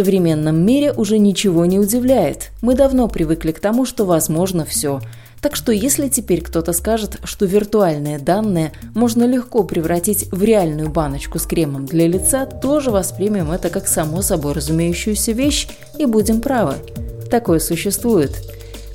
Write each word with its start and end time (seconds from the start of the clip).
современном 0.00 0.64
мире 0.64 0.94
уже 0.94 1.18
ничего 1.18 1.66
не 1.66 1.78
удивляет. 1.78 2.52
Мы 2.62 2.74
давно 2.74 3.06
привыкли 3.06 3.52
к 3.52 3.60
тому, 3.60 3.84
что 3.84 4.06
возможно 4.06 4.64
все. 4.64 5.02
Так 5.42 5.54
что 5.54 5.72
если 5.72 6.08
теперь 6.08 6.40
кто-то 6.40 6.72
скажет, 6.72 7.18
что 7.24 7.44
виртуальные 7.44 8.18
данные 8.18 8.72
можно 8.94 9.24
легко 9.24 9.62
превратить 9.62 10.32
в 10.32 10.42
реальную 10.42 10.88
баночку 10.88 11.38
с 11.38 11.44
кремом 11.44 11.84
для 11.84 12.08
лица, 12.08 12.46
тоже 12.46 12.90
воспримем 12.90 13.52
это 13.52 13.68
как 13.68 13.88
само 13.88 14.22
собой 14.22 14.54
разумеющуюся 14.54 15.32
вещь 15.32 15.68
и 15.98 16.06
будем 16.06 16.40
правы. 16.40 16.76
Такое 17.30 17.58
существует. 17.58 18.32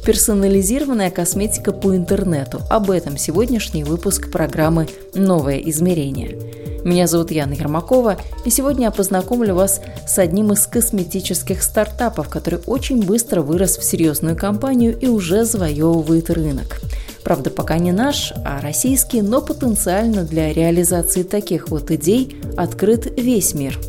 Персонализированная 0.06 1.10
косметика 1.10 1.72
по 1.72 1.96
интернету. 1.96 2.62
Об 2.70 2.92
этом 2.92 3.18
сегодняшний 3.18 3.84
выпуск 3.84 4.32
программы 4.32 4.88
«Новое 5.16 5.58
измерение». 5.58 6.38
Меня 6.84 7.08
зовут 7.08 7.32
Яна 7.32 7.54
Ермакова, 7.54 8.18
и 8.46 8.52
сегодня 8.52 8.84
я 8.84 8.92
познакомлю 8.92 9.56
вас 9.56 9.82
с 10.08 10.20
одним 10.20 10.52
из 10.52 10.68
косметических 10.68 11.64
стартапов, 11.64 12.30
который 12.30 12.60
очень 12.68 13.04
быстро 13.04 13.42
вырос 13.42 13.80
в 13.80 13.84
серьезную 13.84 14.36
компанию 14.36 14.96
и 14.96 15.08
уже 15.08 15.44
завоевывает 15.44 16.30
рынок. 16.30 16.82
Правда, 17.24 17.50
пока 17.50 17.80
не 17.80 17.92
наш, 17.92 18.32
а 18.46 18.62
российский, 18.62 19.24
но 19.24 19.42
потенциально 19.42 20.24
для 20.24 20.54
реализации 20.54 21.24
таких 21.24 21.70
вот 21.70 21.90
идей 21.90 22.38
открыт 22.56 23.12
весь 23.20 23.56
мир. 23.56 23.80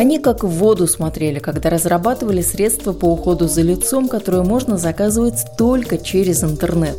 Они 0.00 0.18
как 0.18 0.44
в 0.44 0.48
воду 0.48 0.86
смотрели, 0.86 1.40
когда 1.40 1.68
разрабатывали 1.68 2.40
средства 2.40 2.94
по 2.94 3.04
уходу 3.04 3.48
за 3.48 3.60
лицом, 3.60 4.08
которые 4.08 4.42
можно 4.42 4.78
заказывать 4.78 5.44
только 5.58 5.98
через 5.98 6.42
интернет. 6.42 6.96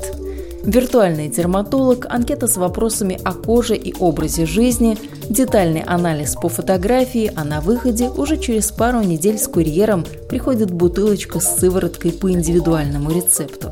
Виртуальный 0.64 1.28
дерматолог, 1.28 2.06
анкета 2.08 2.46
с 2.46 2.58
вопросами 2.58 3.20
о 3.24 3.34
коже 3.34 3.76
и 3.76 3.96
образе 3.98 4.46
жизни, 4.46 5.00
детальный 5.28 5.82
анализ 5.82 6.36
по 6.36 6.48
фотографии, 6.48 7.34
а 7.36 7.44
на 7.44 7.60
выходе 7.60 8.08
уже 8.08 8.38
через 8.38 8.72
пару 8.72 9.02
недель 9.02 9.40
с 9.40 9.48
курьером 9.48 10.06
приходит 10.30 10.70
бутылочка 10.70 11.40
с 11.40 11.58
сывороткой 11.58 12.12
по 12.12 12.32
индивидуальному 12.32 13.10
рецепту. 13.10 13.72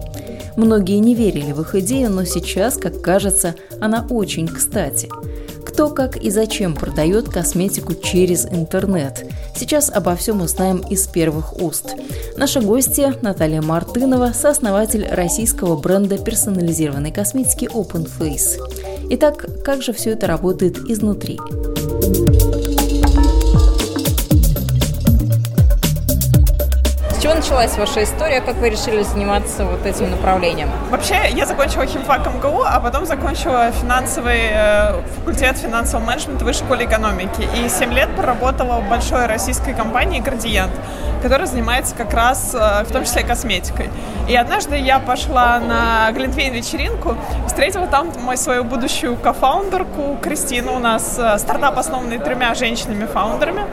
Многие 0.57 0.97
не 0.97 1.13
верили 1.13 1.52
в 1.52 1.61
их 1.61 1.75
идею, 1.75 2.09
но 2.09 2.23
сейчас, 2.23 2.77
как 2.77 3.00
кажется, 3.03 3.53
она 3.80 4.07
очень 4.09 4.47
кстати– 4.47 5.07
кто, 5.70 5.89
как 5.89 6.17
и 6.17 6.31
зачем 6.31 6.73
продает 6.73 7.30
косметику 7.30 7.94
через 7.94 8.45
интернет. 8.45 9.25
Сейчас 9.56 9.92
обо 9.92 10.16
всем 10.16 10.42
узнаем 10.42 10.80
из 10.80 11.08
первых 11.08 11.62
уст. 11.62 11.95
Наша 12.38 12.59
гостья 12.59 13.14
Наталья 13.22 13.62
Мартынова, 13.62 14.31
сооснователь 14.34 15.08
российского 15.08 15.78
бренда 15.78 16.17
персонализированной 16.17 17.12
косметики 17.12 17.66
Open 17.66 18.09
Face. 18.20 18.58
Итак, 19.12 19.45
как 19.64 19.84
же 19.84 19.94
все 19.94 20.12
это 20.12 20.25
работает 20.25 20.78
изнутри? 20.90 21.40
Началась 27.28 27.78
ваша 27.78 28.03
история? 28.03 28.40
Как 28.40 28.56
вы 28.56 28.69
решили 28.69 29.03
заниматься 29.03 29.66
вот 29.66 29.85
этим 29.85 30.09
направлением? 30.09 30.69
Вообще, 30.90 31.30
я 31.31 31.46
закончила 31.46 31.85
химфак 31.85 32.25
МГУ, 32.25 32.63
а 32.66 32.80
потом 32.80 33.06
закончила 33.06 33.72
финансовый 33.72 34.40
э, 34.53 35.02
факультет 35.18 35.57
финансового 35.57 36.06
менеджмента 36.06 36.46
в 36.46 36.47
Высшей 36.47 36.63
школе 36.63 36.85
экономики. 36.85 37.46
И 37.57 37.68
7 37.68 37.94
лет 37.94 38.07
проработала 38.16 38.80
в 38.80 38.90
большой 38.90 39.25
российской 39.25 39.74
компании 39.74 40.22
«Градиент», 40.22 40.72
которая 41.22 41.47
занимается 41.47 41.96
как 41.96 42.13
раз, 42.13 42.56
э, 42.56 42.84
в 42.84 42.91
том 42.91 43.03
числе, 43.03 43.24
косметикой. 43.24 43.90
И 44.28 44.35
однажды 44.35 44.78
я 44.78 45.00
пошла 45.00 45.59
на 45.59 46.12
Глинтвейн 46.12 46.53
вечеринку, 46.53 47.16
встретила 47.47 47.88
там 47.88 48.12
мою 48.22 48.38
свою 48.38 48.63
будущую 48.63 49.16
кофаундерку 49.18 50.18
Кристину. 50.22 50.75
У 50.75 50.80
нас 50.80 51.16
э, 51.18 51.38
стартап, 51.40 51.78
основанный 51.78 52.19
тремя 52.19 52.53
женщинами-фаундерами. 52.53 53.63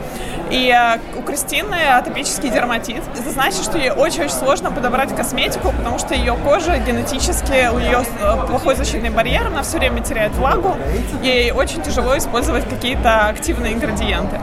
И 0.50 0.70
э, 0.70 0.98
у 1.18 1.22
Кристины 1.22 1.76
атопический 1.92 2.50
дерматит. 2.50 3.02
Это 3.18 3.30
значит, 3.30 3.62
что 3.62 3.78
ей 3.78 3.90
очень-очень 3.90 4.34
сложно 4.34 4.70
подобрать 4.70 5.14
косметику, 5.14 5.72
потому 5.72 5.98
что 5.98 6.14
ее 6.14 6.36
кожа 6.44 6.78
генетически, 6.78 7.68
у 7.72 7.78
нее 7.78 8.04
плохой 8.46 8.76
защитный 8.76 9.10
барьер, 9.10 9.46
она 9.48 9.62
все 9.62 9.78
время 9.78 10.02
теряет 10.02 10.32
влагу, 10.34 10.76
ей 11.22 11.50
очень 11.52 11.82
тяжело 11.82 12.16
использовать 12.16 12.68
какие-то 12.68 13.26
активные 13.28 13.74
ингредиенты. 13.74 14.40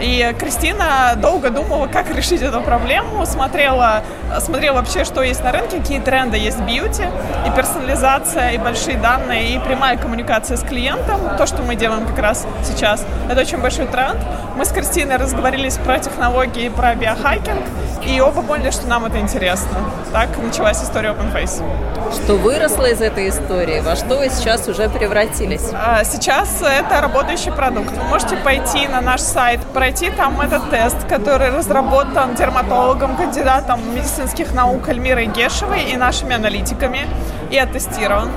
И 0.00 0.34
Кристина 0.38 1.14
долго 1.16 1.50
думала, 1.50 1.86
как 1.86 2.14
решить 2.14 2.42
эту 2.42 2.60
проблему, 2.60 3.26
смотрела, 3.26 4.02
смотрела 4.40 4.76
вообще, 4.76 5.04
что 5.04 5.22
есть 5.22 5.42
на 5.42 5.52
рынке, 5.52 5.78
какие 5.78 6.00
тренды 6.00 6.36
есть 6.36 6.58
в 6.58 6.66
бьюти, 6.66 7.04
и 7.46 7.56
персонализация, 7.56 8.52
и 8.52 8.58
большие 8.58 8.96
данные, 8.98 9.54
и 9.54 9.58
прямая 9.58 9.96
коммуникация 9.96 10.56
с 10.56 10.62
клиентом, 10.62 11.36
то, 11.36 11.46
что 11.46 11.62
мы 11.62 11.74
делаем 11.74 12.06
как 12.06 12.18
раз 12.18 12.46
сейчас, 12.64 13.04
это 13.28 13.40
очень 13.40 13.58
большой 13.58 13.86
тренд. 13.86 14.18
Мы 14.56 14.64
с 14.64 14.70
Кристиной 14.70 15.16
разговорились 15.16 15.76
про 15.78 15.98
технологии, 15.98 16.68
про 16.68 16.94
биохакинг, 16.94 17.62
и 18.06 18.20
оба 18.20 18.42
поняли, 18.42 18.70
что 18.70 18.86
нам 18.86 19.04
это 19.04 19.18
интересно. 19.18 19.78
Так 20.12 20.28
началась 20.38 20.82
история 20.82 21.10
OpenFace. 21.10 21.62
Что 22.12 22.36
выросло 22.36 22.86
из 22.86 23.02
этой 23.02 23.28
истории? 23.28 23.80
Во 23.80 23.94
что 23.94 24.16
вы 24.16 24.30
сейчас 24.30 24.66
уже 24.66 24.88
превратились? 24.88 25.70
А, 25.74 26.04
сейчас 26.04 26.62
это 26.62 27.02
работающий 27.02 27.52
продукт. 27.52 27.92
Вы 27.92 28.02
можете 28.04 28.36
пойти 28.36 28.88
на 28.88 29.02
наш 29.02 29.20
сайт, 29.20 29.60
пройти 29.88 30.10
там 30.10 30.38
этот 30.38 30.68
тест, 30.68 31.08
который 31.08 31.48
разработан 31.48 32.34
дерматологом, 32.34 33.16
кандидатом 33.16 33.80
медицинских 33.94 34.52
наук 34.52 34.86
Альмирой 34.90 35.26
Гешевой 35.28 35.84
и 35.84 35.96
нашими 35.96 36.34
аналитиками 36.34 37.06
и 37.50 37.56
оттестирован. 37.56 38.28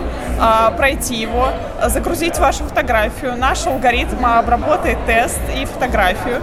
А, 0.43 0.71
пройти 0.71 1.15
его, 1.17 1.49
загрузить 1.85 2.39
вашу 2.39 2.63
фотографию. 2.63 3.37
Наш 3.37 3.67
алгоритм 3.67 4.25
обработает 4.25 4.97
тест 5.05 5.39
и 5.55 5.65
фотографию 5.65 6.41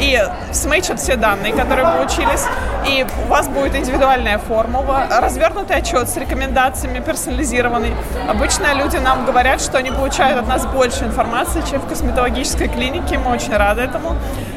и 0.00 0.22
смычит 0.52 1.00
все 1.00 1.16
данные, 1.16 1.54
которые 1.54 1.86
получились. 1.86 2.44
И 2.86 3.06
у 3.24 3.28
вас 3.28 3.48
будет 3.48 3.74
индивидуальная 3.74 4.36
формула, 4.38 5.06
развернутый 5.10 5.76
отчет 5.76 6.10
с 6.10 6.16
рекомендациями, 6.18 7.00
персонализированный. 7.00 7.94
Обычно 8.28 8.74
люди 8.74 8.96
нам 8.98 9.24
говорят, 9.24 9.62
что 9.62 9.78
они 9.78 9.90
получают 9.90 10.38
от 10.38 10.46
нас 10.46 10.66
больше 10.66 11.04
информации, 11.04 11.62
чем 11.70 11.80
в 11.80 11.88
косметологической 11.88 12.68
клинике. 12.68 13.18
Мы 13.18 13.32
очень 13.32 13.56
рады 13.56 13.80
этому. 13.80 14.16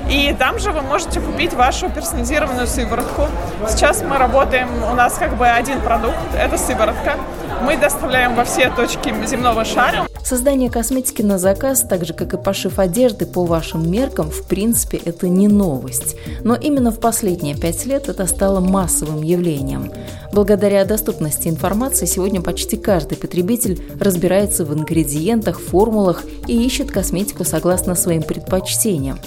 И 0.10 0.36
там 0.38 0.60
же 0.60 0.72
вы 0.72 0.82
можете 0.82 1.22
купить 1.22 1.54
вашу 1.54 1.90
персонализированную 1.90 2.68
сыворотку. 2.68 3.28
Сейчас 3.70 4.02
мы 4.02 4.18
работаем, 4.18 4.68
у 4.92 4.94
нас 4.94 5.14
как 5.14 5.36
бы 5.38 5.48
один 5.48 5.80
продукт, 5.80 6.18
это 6.38 6.58
сыворотка. 6.58 7.16
Мы 7.62 7.78
доставляем 7.78 8.34
во 8.34 8.44
все 8.44 8.64
точки 8.82 9.14
земного 9.28 9.64
шара. 9.64 10.08
Создание 10.24 10.72
косметики 10.72 11.22
на 11.22 11.38
заказ, 11.38 11.86
так 11.88 12.04
же 12.04 12.14
как 12.14 12.34
и 12.34 12.38
пошив 12.38 12.80
одежды 12.80 13.28
по 13.28 13.46
вашим 13.46 13.90
меркам, 13.90 14.32
в 14.32 14.48
принципе, 14.48 14.98
это 14.98 15.28
не 15.28 15.48
новость. 15.48 16.16
Но 16.44 16.56
именно 16.56 16.90
в 16.90 17.00
последние 17.00 17.56
пять 17.56 17.86
лет 17.86 18.10
это 18.10 18.26
стало 18.26 18.60
массовым 18.60 19.22
явлением. 19.22 19.92
Благодаря 20.34 20.84
доступности 20.84 21.48
информации 21.48 22.08
сегодня 22.08 22.42
почти 22.42 22.76
каждый 22.76 23.20
потребитель 23.20 23.80
разбирается 24.00 24.66
в 24.66 24.74
ингредиентах, 24.74 25.60
формулах 25.60 26.24
и 26.48 26.66
ищет 26.66 26.90
косметику 26.90 27.44
согласно 27.44 27.94
своим 27.94 28.24
предпочтениям. 28.24 29.20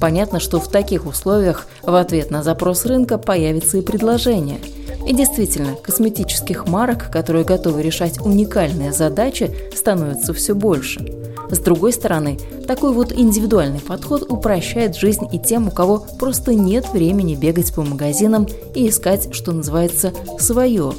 Понятно, 0.00 0.40
что 0.40 0.58
в 0.58 0.68
таких 0.68 1.04
условиях 1.04 1.66
в 1.82 1.94
ответ 1.94 2.30
на 2.30 2.42
запрос 2.42 2.86
рынка 2.86 3.18
появится 3.18 3.76
и 3.76 3.82
предложение– 3.82 4.60
и 5.06 5.12
действительно, 5.14 5.74
косметических 5.74 6.66
марок, 6.66 7.10
которые 7.10 7.44
готовы 7.44 7.82
решать 7.82 8.20
уникальные 8.20 8.92
задачи, 8.92 9.50
становится 9.74 10.32
все 10.32 10.54
больше. 10.54 11.22
С 11.50 11.58
другой 11.58 11.92
стороны, 11.92 12.38
такой 12.66 12.92
вот 12.94 13.12
индивидуальный 13.12 13.80
подход 13.80 14.24
упрощает 14.30 14.96
жизнь 14.96 15.28
и 15.32 15.38
тем, 15.38 15.68
у 15.68 15.70
кого 15.70 16.06
просто 16.18 16.54
нет 16.54 16.88
времени 16.92 17.34
бегать 17.34 17.74
по 17.74 17.82
магазинам 17.82 18.46
и 18.74 18.88
искать, 18.88 19.34
что 19.34 19.52
называется, 19.52 20.12
свое. 20.38 20.92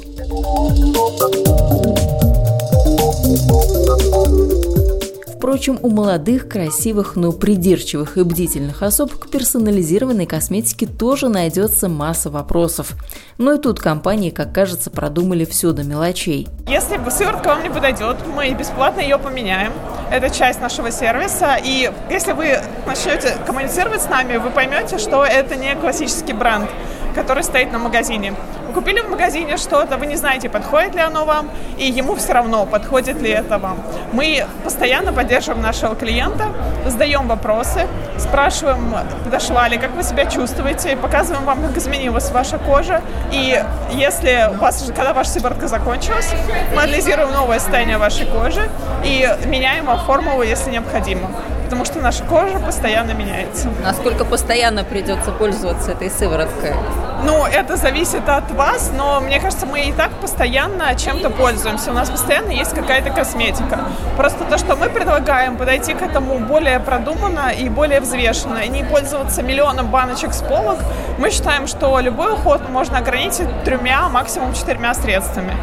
Впрочем, 5.44 5.78
у 5.82 5.90
молодых, 5.90 6.48
красивых, 6.48 7.16
но 7.16 7.30
придирчивых 7.30 8.16
и 8.16 8.22
бдительных 8.22 8.82
особ 8.82 9.12
к 9.12 9.28
персонализированной 9.28 10.24
косметике 10.24 10.86
тоже 10.86 11.28
найдется 11.28 11.90
масса 11.90 12.30
вопросов. 12.30 12.92
Но 13.36 13.52
и 13.52 13.58
тут 13.58 13.78
компании, 13.78 14.30
как 14.30 14.54
кажется, 14.54 14.90
продумали 14.90 15.44
все 15.44 15.72
до 15.72 15.84
мелочей. 15.84 16.48
Если 16.66 16.98
сыворотка 17.10 17.48
вам 17.48 17.62
не 17.62 17.68
подойдет, 17.68 18.16
мы 18.34 18.54
бесплатно 18.54 19.00
ее 19.00 19.18
поменяем. 19.18 19.74
это 20.10 20.30
часть 20.30 20.62
нашего 20.62 20.90
сервиса. 20.90 21.58
И 21.62 21.92
если 22.08 22.32
вы 22.32 22.56
начнете 22.86 23.36
коммуницировать 23.46 24.00
с 24.00 24.08
нами, 24.08 24.38
вы 24.38 24.48
поймете, 24.48 24.96
что 24.96 25.26
это 25.26 25.56
не 25.56 25.74
классический 25.74 26.32
бренд, 26.32 26.70
который 27.14 27.42
стоит 27.42 27.70
на 27.70 27.78
магазине 27.78 28.32
купили 28.74 29.00
в 29.00 29.08
магазине 29.08 29.56
что-то, 29.56 29.96
вы 29.96 30.06
не 30.06 30.16
знаете, 30.16 30.48
подходит 30.48 30.94
ли 30.94 31.00
оно 31.00 31.24
вам, 31.24 31.48
и 31.78 31.86
ему 31.86 32.16
все 32.16 32.32
равно, 32.32 32.66
подходит 32.66 33.22
ли 33.22 33.30
это 33.30 33.58
вам. 33.58 33.78
Мы 34.12 34.44
постоянно 34.64 35.12
поддерживаем 35.12 35.62
нашего 35.62 35.94
клиента, 35.94 36.48
задаем 36.84 37.28
вопросы, 37.28 37.86
спрашиваем, 38.18 38.94
подошла 39.24 39.68
ли, 39.68 39.78
как 39.78 39.92
вы 39.92 40.02
себя 40.02 40.26
чувствуете, 40.26 40.96
показываем 40.96 41.44
вам, 41.44 41.62
как 41.62 41.76
изменилась 41.76 42.30
ваша 42.30 42.58
кожа. 42.58 43.00
И 43.32 43.62
если 43.92 44.50
у 44.50 44.58
вас, 44.58 44.84
когда 44.94 45.12
ваша 45.12 45.30
сыворотка 45.30 45.68
закончилась, 45.68 46.30
мы 46.74 46.82
анализируем 46.82 47.32
новое 47.32 47.60
состояние 47.60 47.98
вашей 47.98 48.26
кожи 48.26 48.68
и 49.04 49.28
меняем 49.46 49.86
формулу, 50.04 50.42
если 50.42 50.70
необходимо 50.70 51.30
потому 51.64 51.84
что 51.84 52.00
наша 52.00 52.22
кожа 52.24 52.58
постоянно 52.58 53.12
меняется. 53.12 53.68
Насколько 53.82 54.24
постоянно 54.24 54.84
придется 54.84 55.32
пользоваться 55.32 55.92
этой 55.92 56.10
сывороткой? 56.10 56.72
Ну, 57.24 57.46
это 57.46 57.76
зависит 57.76 58.28
от 58.28 58.50
вас, 58.50 58.90
но 58.94 59.20
мне 59.20 59.40
кажется, 59.40 59.64
мы 59.64 59.84
и 59.84 59.92
так 59.92 60.10
постоянно 60.20 60.94
чем-то 60.94 61.30
пользуемся. 61.30 61.90
У 61.90 61.94
нас 61.94 62.10
постоянно 62.10 62.50
есть 62.50 62.74
какая-то 62.74 63.10
косметика. 63.10 63.80
Просто 64.16 64.44
то, 64.44 64.58
что 64.58 64.76
мы 64.76 64.90
предлагаем, 64.90 65.56
подойти 65.56 65.94
к 65.94 66.02
этому 66.02 66.38
более 66.38 66.80
продуманно 66.80 67.48
и 67.48 67.68
более 67.70 68.00
взвешенно, 68.00 68.58
и 68.58 68.68
не 68.68 68.84
пользоваться 68.84 69.42
миллионом 69.42 69.88
баночек 69.88 70.34
с 70.34 70.42
полок, 70.42 70.78
мы 71.16 71.30
считаем, 71.30 71.66
что 71.66 71.98
любой 72.00 72.34
уход 72.34 72.68
можно 72.68 72.98
ограничить 72.98 73.48
тремя, 73.64 74.08
максимум 74.10 74.52
четырьмя 74.52 74.92
средствами. 74.92 75.56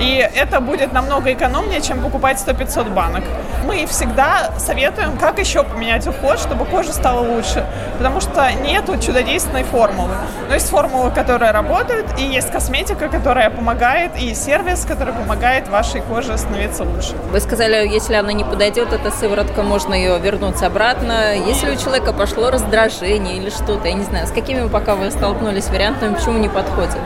И 0.00 0.16
это 0.34 0.60
будет 0.60 0.92
намного 0.92 1.32
экономнее, 1.32 1.80
чем 1.80 2.02
покупать 2.02 2.38
100-500 2.38 2.92
банок. 2.92 3.24
Мы 3.66 3.86
всегда 3.86 4.50
советуем, 4.58 5.18
как 5.18 5.38
еще 5.38 5.62
поменять 5.62 6.06
уход, 6.06 6.38
чтобы 6.38 6.64
кожа 6.64 6.92
стала 6.92 7.20
лучше. 7.20 7.66
Потому 7.98 8.20
что 8.20 8.50
нет 8.52 8.84
чудодейственной 9.04 9.64
формулы. 9.64 10.14
Но 10.48 10.54
есть 10.54 10.70
формулы, 10.70 11.10
которые 11.10 11.50
работают, 11.50 12.06
и 12.18 12.24
есть 12.24 12.50
косметика, 12.50 13.08
которая 13.08 13.50
помогает, 13.50 14.12
и 14.18 14.34
сервис, 14.34 14.86
который 14.86 15.12
помогает 15.12 15.68
вашей 15.68 16.00
коже 16.00 16.36
становиться 16.38 16.84
лучше. 16.84 17.14
Вы 17.30 17.40
сказали, 17.40 17.86
если 17.86 18.14
она 18.14 18.32
не 18.32 18.44
подойдет, 18.44 18.92
эта 18.92 19.10
сыворотка, 19.10 19.62
можно 19.62 19.92
ее 19.92 20.18
вернуть 20.18 20.62
обратно. 20.62 21.36
Если 21.36 21.70
у 21.70 21.76
человека 21.76 22.12
пошло 22.12 22.50
раздражение 22.50 23.36
или 23.36 23.50
что-то, 23.50 23.88
я 23.88 23.94
не 23.94 24.04
знаю, 24.04 24.26
с 24.26 24.30
какими 24.30 24.66
пока 24.68 24.94
вы 24.94 25.10
столкнулись 25.10 25.68
вариантами, 25.68 26.14
почему 26.14 26.38
не 26.38 26.48
подходит? 26.48 26.98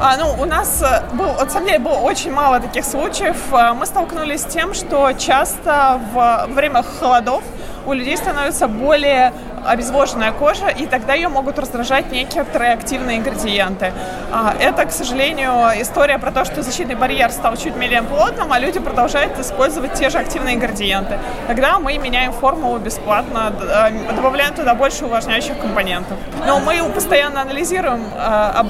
А, 0.00 0.16
ну, 0.16 0.40
у 0.40 0.44
нас 0.44 0.80
э, 0.80 1.02
был, 1.16 1.32
на 1.32 1.50
самом 1.50 1.66
деле, 1.66 1.80
было 1.80 1.94
очень 1.94 2.30
мало 2.30 2.60
таких 2.60 2.84
случаев. 2.84 3.36
Э, 3.52 3.72
мы 3.72 3.84
столкнулись 3.84 4.42
с 4.42 4.44
тем, 4.44 4.72
что 4.72 5.12
часто 5.12 6.00
в 6.12 6.46
время 6.54 6.84
холодов 6.84 7.42
у 7.84 7.92
людей 7.92 8.16
становится 8.16 8.68
более 8.68 9.32
обезвоженная 9.66 10.32
кожа, 10.32 10.68
и 10.68 10.86
тогда 10.86 11.14
ее 11.14 11.28
могут 11.28 11.58
раздражать 11.58 12.12
некоторые 12.12 12.72
активные 12.72 13.18
ингредиенты. 13.18 13.92
А, 14.32 14.54
это, 14.58 14.84
к 14.84 14.92
сожалению, 14.92 15.52
история 15.80 16.18
про 16.18 16.30
то, 16.30 16.44
что 16.44 16.62
защитный 16.62 16.94
барьер 16.94 17.30
стал 17.30 17.56
чуть 17.56 17.76
менее 17.76 18.02
плотным, 18.02 18.52
а 18.52 18.58
люди 18.58 18.78
продолжают 18.78 19.38
использовать 19.38 19.94
те 19.94 20.10
же 20.10 20.18
активные 20.18 20.54
ингредиенты. 20.54 21.18
Тогда 21.46 21.78
мы 21.78 21.98
меняем 21.98 22.32
формулу 22.32 22.78
бесплатно, 22.78 23.52
э, 23.60 24.14
добавляем 24.14 24.54
туда 24.54 24.74
больше 24.74 25.04
увлажняющих 25.04 25.58
компонентов. 25.58 26.18
Но 26.46 26.60
мы 26.60 26.82
постоянно 26.94 27.42
анализируем 27.42 28.04
э, 28.14 28.64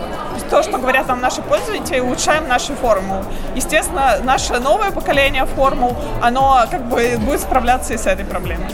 то, 0.50 0.62
что 0.62 0.78
говорят 0.78 1.08
нам 1.08 1.20
наши 1.20 1.42
пользователи, 1.42 1.98
и 1.98 2.00
улучшаем 2.00 2.48
наши 2.48 2.74
формулы. 2.74 3.24
Естественно, 3.54 4.18
наше 4.22 4.58
новое 4.58 4.90
поколение 4.90 5.46
формул, 5.46 5.96
оно 6.22 6.64
как 6.70 6.82
бы 6.88 7.16
будет 7.18 7.40
справляться 7.40 7.94
и 7.94 7.98
с 7.98 8.06
этой 8.06 8.24
проблемой. 8.24 8.68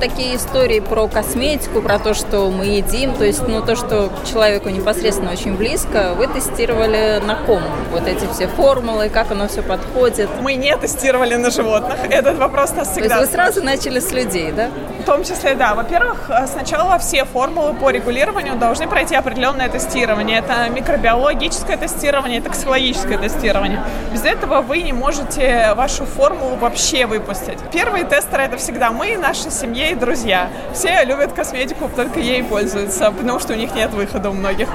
Такие 0.00 0.36
истории 0.36 0.78
про 0.78 1.08
косметику, 1.08 1.82
про 1.82 1.98
то, 1.98 2.14
что 2.14 2.50
мы 2.50 2.66
едим, 2.66 3.14
то 3.14 3.24
есть 3.24 3.46
ну, 3.46 3.62
то, 3.62 3.74
что 3.74 4.10
человеку 4.30 4.68
непосредственно 4.68 5.32
очень 5.32 5.56
близко, 5.56 6.14
вы 6.16 6.28
тестировали 6.28 7.20
на 7.24 7.34
ком? 7.34 7.62
Вот 7.90 8.06
эти 8.06 8.24
все 8.32 8.46
формулы, 8.46 9.08
как 9.08 9.32
оно 9.32 9.48
все 9.48 9.62
подходит? 9.62 10.28
Мы 10.40 10.54
не 10.54 10.76
тестировали 10.76 11.34
на 11.34 11.50
животных. 11.50 11.98
Этот 12.10 12.38
вопрос 12.38 12.72
нас 12.72 12.92
всегда... 12.92 13.08
То 13.08 13.20
есть 13.22 13.32
вы 13.32 13.36
сразу 13.36 13.62
начали 13.64 13.98
с 13.98 14.12
людей, 14.12 14.52
да? 14.52 14.70
Том 15.08 15.24
числе, 15.24 15.54
да. 15.54 15.74
Во-первых, 15.74 16.30
сначала 16.46 16.98
все 16.98 17.24
формулы 17.24 17.72
по 17.72 17.88
регулированию 17.88 18.56
должны 18.56 18.86
пройти 18.86 19.16
определенное 19.16 19.70
тестирование. 19.70 20.38
Это 20.38 20.68
микробиологическое 20.68 21.78
тестирование, 21.78 22.42
токсикологическое 22.42 23.16
тестирование. 23.16 23.80
Без 24.12 24.22
этого 24.26 24.60
вы 24.60 24.82
не 24.82 24.92
можете 24.92 25.72
вашу 25.74 26.04
формулу 26.04 26.56
вообще 26.56 27.06
выпустить. 27.06 27.58
Первые 27.72 28.04
тестеры 28.04 28.42
это 28.42 28.58
всегда 28.58 28.90
мы, 28.90 29.16
наша 29.16 29.50
семья, 29.50 29.86
ей 29.86 29.94
друзья. 29.94 30.50
Все 30.74 31.02
любят 31.04 31.32
косметику, 31.32 31.88
только 31.88 32.20
ей 32.20 32.44
пользуются, 32.44 33.10
потому 33.10 33.40
что 33.40 33.54
у 33.54 33.56
них 33.56 33.74
нет 33.74 33.90
выхода 33.92 34.28
у 34.28 34.34
многих. 34.34 34.68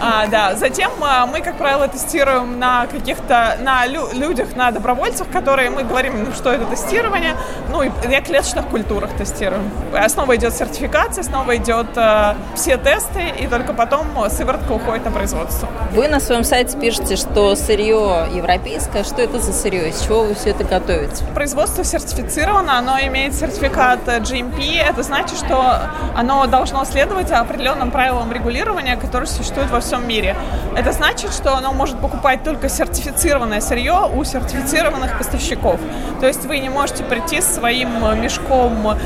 А, 0.00 0.28
да. 0.28 0.54
Затем 0.54 0.92
а, 1.02 1.26
мы, 1.26 1.40
как 1.40 1.56
правило, 1.56 1.88
тестируем 1.88 2.60
на 2.60 2.86
каких-то, 2.86 3.56
на 3.60 3.86
лю- 3.86 4.12
людях, 4.14 4.54
на 4.54 4.70
добровольцах, 4.70 5.28
которые 5.30 5.70
мы 5.70 5.82
говорим, 5.82 6.24
ну, 6.24 6.32
что 6.32 6.52
это 6.52 6.64
тестирование. 6.66 7.34
Ну, 7.70 7.82
и 7.82 7.88
на 7.88 8.20
клеточных 8.20 8.66
культурах 8.66 9.10
тестируем. 9.18 9.68
Снова 10.08 10.36
идет 10.36 10.54
сертификация, 10.54 11.24
снова 11.24 11.56
идет 11.56 11.88
а, 11.96 12.36
все 12.54 12.76
тесты, 12.76 13.22
и 13.40 13.46
только 13.46 13.72
потом 13.72 14.06
сыворотка 14.30 14.72
уходит 14.72 15.04
на 15.04 15.10
производство. 15.10 15.68
Вы 15.92 16.08
на 16.08 16.20
своем 16.20 16.44
сайте 16.44 16.78
пишете, 16.78 17.16
что 17.16 17.54
сырье 17.56 18.28
европейское. 18.32 19.04
Что 19.04 19.22
это 19.22 19.38
за 19.40 19.52
сырье? 19.52 19.88
Из 19.88 20.00
чего 20.02 20.22
вы 20.22 20.34
все 20.34 20.50
это 20.50 20.64
готовите? 20.64 21.24
Производство 21.34 21.84
сертифицировано, 21.84 22.78
оно 22.78 22.98
имеет 23.00 23.34
сертификат 23.34 24.06
GMP 24.06 24.80
это 24.80 25.02
значит, 25.02 25.38
что 25.38 25.80
оно 26.14 26.46
должно 26.46 26.84
следовать 26.84 27.30
определенным 27.30 27.90
правилам 27.90 28.32
регулирования, 28.32 28.96
которые 28.96 29.26
существуют 29.26 29.70
во 29.70 29.80
всем 29.80 30.06
мире. 30.06 30.36
Это 30.76 30.92
значит, 30.92 31.32
что 31.32 31.56
оно 31.56 31.72
может 31.72 31.98
покупать 32.00 32.44
только 32.44 32.68
сертифицированное 32.68 33.60
сырье 33.60 34.10
у 34.12 34.24
сертифицированных 34.24 35.18
поставщиков. 35.18 35.80
То 36.20 36.26
есть 36.26 36.44
вы 36.44 36.58
не 36.58 36.68
можете 36.68 37.04
прийти 37.04 37.40
с 37.40 37.46
своим 37.46 37.88
мешком 38.20 38.96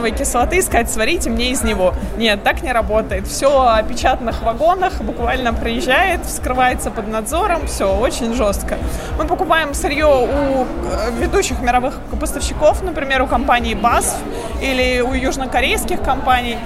гиалуроновой 0.00 0.10
кислоты 0.12 0.58
и 0.58 0.62
сказать, 0.62 0.90
сварите 0.90 1.30
мне 1.30 1.50
из 1.50 1.62
него. 1.62 1.94
Нет, 2.16 2.42
так 2.42 2.62
не 2.62 2.72
работает. 2.72 3.26
Все 3.26 3.48
о 3.48 3.82
печатных 3.82 4.42
вагонах 4.42 5.00
буквально 5.02 5.52
приезжает, 5.52 6.24
вскрывается 6.24 6.90
под 6.90 7.08
надзором, 7.08 7.66
все 7.66 7.94
очень 7.96 8.34
жестко. 8.34 8.78
Мы 9.18 9.26
покупаем 9.26 9.74
сырье 9.74 10.06
у 10.06 10.64
э, 10.64 11.10
ведущих 11.18 11.60
мировых 11.60 11.98
поставщиков, 12.18 12.82
например, 12.82 13.22
у 13.22 13.26
компании 13.26 13.74
BASF 13.74 14.14
или 14.62 15.00
у 15.00 15.12
южнокорейских 15.12 16.02
компаний. 16.02 16.56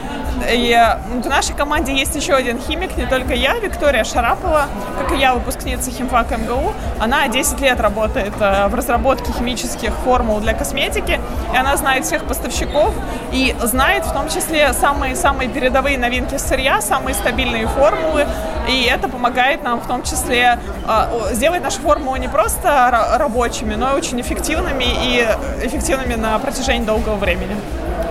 И 0.53 0.77
в 1.23 1.29
нашей 1.29 1.55
команде 1.55 1.93
есть 1.93 2.15
еще 2.17 2.35
один 2.35 2.59
химик, 2.59 2.97
не 2.97 3.07
только 3.07 3.35
я, 3.35 3.55
Виктория 3.59 4.05
Шарапова, 4.05 4.67
как 4.99 5.13
и 5.13 5.21
я, 5.21 5.35
выпускница 5.35 5.91
химфака 5.91 6.37
МГУ. 6.37 6.73
Она 6.99 7.29
10 7.29 7.61
лет 7.61 7.81
работает 7.81 8.35
э, 8.41 8.69
в 8.69 8.75
разработке 8.75 9.33
химических 9.33 9.93
формул 10.05 10.41
для 10.41 10.55
косметики, 10.55 11.21
и 11.53 11.57
она 11.57 11.77
знает 11.77 12.05
всех 12.05 12.25
поставщиков 12.25 12.95
и 13.33 13.55
знает 13.63 14.05
в 14.05 14.13
том 14.13 14.29
числе 14.29 14.73
самые-самые 14.73 15.49
передовые 15.49 15.99
новинки 15.99 16.37
сырья, 16.37 16.81
самые 16.81 17.15
стабильные 17.15 17.67
формулы, 17.67 18.27
и 18.69 18.85
это 18.85 19.09
помогает 19.09 19.63
нам 19.63 19.81
в 19.81 19.87
том 19.87 20.03
числе 20.03 20.59
э, 20.87 21.35
сделать 21.35 21.63
нашу 21.63 21.81
формулу 21.81 22.17
не 22.17 22.29
просто 22.29 23.17
рабочими, 23.19 23.75
но 23.75 23.93
и 23.93 23.95
очень 23.95 24.21
эффективными 24.21 24.85
и 24.85 25.27
эффективными 25.63 26.15
на 26.15 26.39
протяжении 26.39 26.85
долгого 26.85 27.17
времени. 27.17 27.57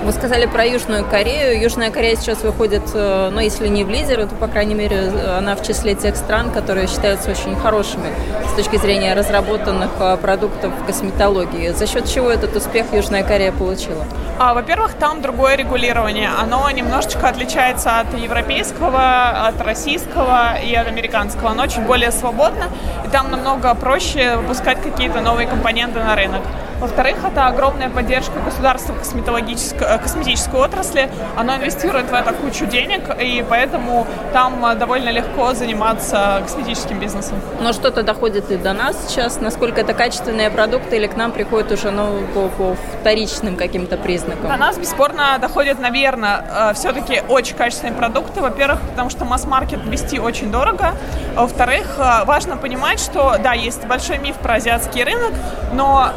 Вы 0.04 0.12
сказали 0.12 0.46
про 0.48 0.66
Южную 0.66 1.06
Корею. 1.06 1.62
Южная 1.62 1.90
Корея 1.90 2.18
сейчас 2.18 2.44
выходит, 2.44 2.84
э, 2.94 3.30
ну, 3.32 3.40
если 3.40 3.70
не 3.70 3.86
в 3.86 3.90
лидеры, 3.90 4.26
то, 4.26 4.36
по 4.36 4.48
крайней 4.48 4.76
мере, 4.76 5.10
она 5.38 5.56
в 5.56 5.66
числе 5.66 5.96
тех 5.96 6.18
стран, 6.18 6.52
которые 6.52 6.88
считаются 6.88 7.32
очень 7.32 7.56
хорошими 7.56 8.10
с 8.52 8.54
точки 8.54 8.76
зрения 8.76 9.14
разработанных 9.14 9.92
э, 10.02 10.18
продуктов 10.18 10.74
косметологии. 10.86 11.70
За 11.70 11.88
счет 11.88 12.10
чего 12.10 12.30
этот 12.30 12.54
успех 12.54 12.88
Южная 12.92 13.24
Корея 13.24 13.54
получила? 13.54 14.06
А, 14.40 14.54
во-первых, 14.54 14.96
там 14.96 15.22
другое 15.22 15.56
регулирование. 15.56 16.30
Оно 16.38 16.70
немножечко 16.70 17.30
отличается 17.30 18.02
от 18.02 18.14
европейского, 18.14 19.48
от 19.48 19.62
российского 19.62 20.56
и 20.58 20.76
от 20.76 20.88
американского. 20.90 21.52
Оно 21.52 21.64
очень 21.64 21.84
более 21.84 22.12
свободно, 22.12 22.66
и 23.06 23.10
там 23.10 23.32
намного 23.32 23.74
проще 23.76 24.36
выпускать 24.36 24.82
какие-то 24.82 25.22
новые 25.22 25.48
компоненты 25.48 26.00
на 26.00 26.14
рынок. 26.18 26.42
Во-вторых, 26.84 27.16
это 27.26 27.48
огромная 27.48 27.90
поддержка 27.90 28.42
государства 28.44 28.94
косметологической, 28.94 29.88
э, 29.88 29.98
косметической 30.00 30.60
отрасли. 30.60 31.10
Оно 31.38 31.56
инвестирует 31.56 32.12
в 32.12 32.14
это 32.14 32.34
кучу 32.34 32.66
денег, 32.66 33.04
и 33.22 33.42
поэтому 33.50 34.06
там 34.34 34.66
э, 34.66 34.76
довольно 34.76 35.08
легко 35.08 35.54
заниматься 35.54 36.42
косметическим 36.44 37.00
бизнесом. 37.00 37.40
Но 37.62 37.72
что-то 37.72 38.04
доходит 38.04 38.52
и 38.52 38.58
до 38.58 38.74
нас 38.74 38.98
сейчас. 39.08 39.40
Насколько 39.40 39.80
это 39.80 39.94
качественные 39.94 40.50
продукты 40.50 40.98
или 40.98 41.08
к 41.08 41.16
нам 41.16 41.32
приходят 41.32 41.72
уже 41.72 41.90
ну, 41.90 42.20
по, 42.34 42.50
по 42.50 42.76
вторичным 43.00 43.56
каким-то 43.56 43.96
признакам? 43.96 44.52
До 44.52 44.58
нас 44.58 44.78
бесспорно 44.78 45.38
доходят, 45.40 45.80
наверное, 45.80 46.44
э, 46.50 46.74
все-таки 46.74 47.24
очень 47.30 47.56
качественные 47.56 47.96
продукты. 47.96 48.42
Во-первых, 48.42 48.82
потому 48.90 49.10
что 49.10 49.24
масс-маркет 49.24 49.80
вести 49.86 50.20
очень 50.20 50.52
дорого. 50.52 50.96
Во-вторых, 51.34 51.98
важно 52.26 52.58
понимать, 52.58 53.00
что, 53.00 53.38
да, 53.42 53.54
есть 53.54 53.86
большой 53.86 54.18
миф 54.18 54.36
про 54.36 54.56
азиатский 54.56 55.06
рынок, 55.06 55.32
но 55.72 56.12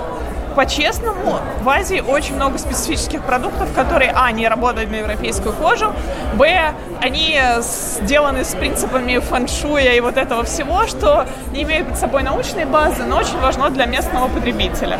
по-честному, 0.57 1.41
в 1.61 1.69
Азии 1.69 2.01
очень 2.01 2.35
много 2.35 2.57
специфических 2.57 3.23
продуктов, 3.23 3.69
которые, 3.75 4.11
а, 4.17 4.33
не 4.33 4.49
работают 4.49 4.91
на 4.91 4.97
европейскую 4.97 5.53
кожу, 5.53 5.93
б, 6.35 6.73
они 7.03 7.39
сделаны 7.61 8.43
с 8.43 8.55
принципами 8.55 9.19
фэншуя 9.19 9.93
и 9.93 10.01
вот 10.01 10.17
этого 10.17 10.45
всего, 10.45 10.87
что 10.87 11.27
не 11.53 11.63
имеют 11.65 11.89
под 11.89 11.99
собой 11.99 12.23
научной 12.23 12.65
базы, 12.65 13.05
но 13.05 13.19
очень 13.19 13.39
важно 13.39 13.69
для 13.69 13.85
местного 13.85 14.29
потребителя. 14.29 14.99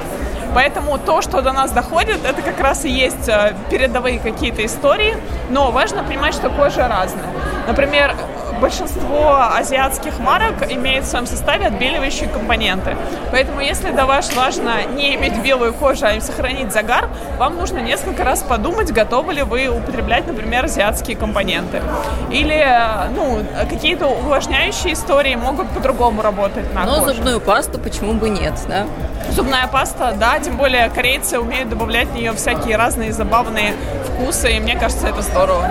Поэтому 0.55 0.99
то, 0.99 1.23
что 1.23 1.41
до 1.41 1.53
нас 1.53 1.71
доходит, 1.71 2.19
это 2.25 2.43
как 2.43 2.61
раз 2.61 2.85
и 2.85 2.91
есть 2.91 3.29
э, 3.29 3.55
передовые 3.71 4.19
какие-то 4.19 4.65
истории, 4.65 5.17
но 5.51 5.71
важно 5.71 6.03
понимать, 6.03 6.35
что 6.35 6.51
кожа 6.51 6.87
разная. 6.87 7.31
Например, 7.67 8.15
большинство 8.61 9.37
азиатских 9.55 10.19
марок 10.19 10.71
имеет 10.71 11.05
в 11.05 11.07
своем 11.09 11.27
составе 11.27 11.67
отбеливающие 11.67 12.29
компоненты. 12.29 12.97
Поэтому 13.31 13.61
если 13.61 13.91
до 13.91 14.07
вас 14.07 14.35
важно 14.35 14.85
не 14.95 15.15
иметь 15.17 15.39
белую 15.43 15.73
кожу, 15.75 16.07
а 16.07 16.21
сохранить 16.21 16.73
загар, 16.73 17.09
вам 17.39 17.57
нужно 17.57 17.79
несколько 17.79 18.25
раз 18.25 18.43
подумать, 18.43 18.93
готовы 18.93 19.35
ли 19.35 19.43
вы 19.43 19.69
употреблять, 19.69 20.27
например, 20.27 20.65
азиатские 20.65 21.17
компоненты. 21.17 21.83
Или 22.31 22.67
ну, 23.15 23.45
какие-то 23.69 24.07
увлажняющие 24.07 24.93
истории 24.95 25.35
могут 25.35 25.69
по-другому 25.71 26.23
работать 26.23 26.73
на 26.75 26.85
Но 26.85 27.01
коже. 27.01 27.15
зубную 27.15 27.41
пасту 27.41 27.79
почему 27.79 28.15
бы 28.15 28.29
нет, 28.29 28.55
да? 28.69 28.87
Зубная 29.31 29.67
паста, 29.67 30.15
да, 30.19 30.39
тем 30.39 30.57
более 30.57 30.89
корейцы 30.91 31.39
умеют 31.39 31.69
добавлять 31.69 32.09
в 32.09 32.15
нее 32.15 32.33
всякие 32.33 32.77
разные 32.77 33.13
забавные 33.13 33.75
вкусы, 34.07 34.53
и 34.53 34.61
мне 34.61 34.77
кажется, 34.77 35.09
это 35.09 35.23
здорово. 35.23 35.71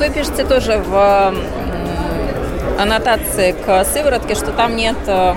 Вот 0.00 0.08
вы 0.08 0.14
пишете 0.14 0.44
тоже 0.44 0.78
в 0.78 1.34
аннотации 2.78 3.52
к 3.52 3.84
сыворотке, 3.84 4.34
что 4.34 4.52
там 4.52 4.74
нет 4.76 4.96
э, 5.06 5.34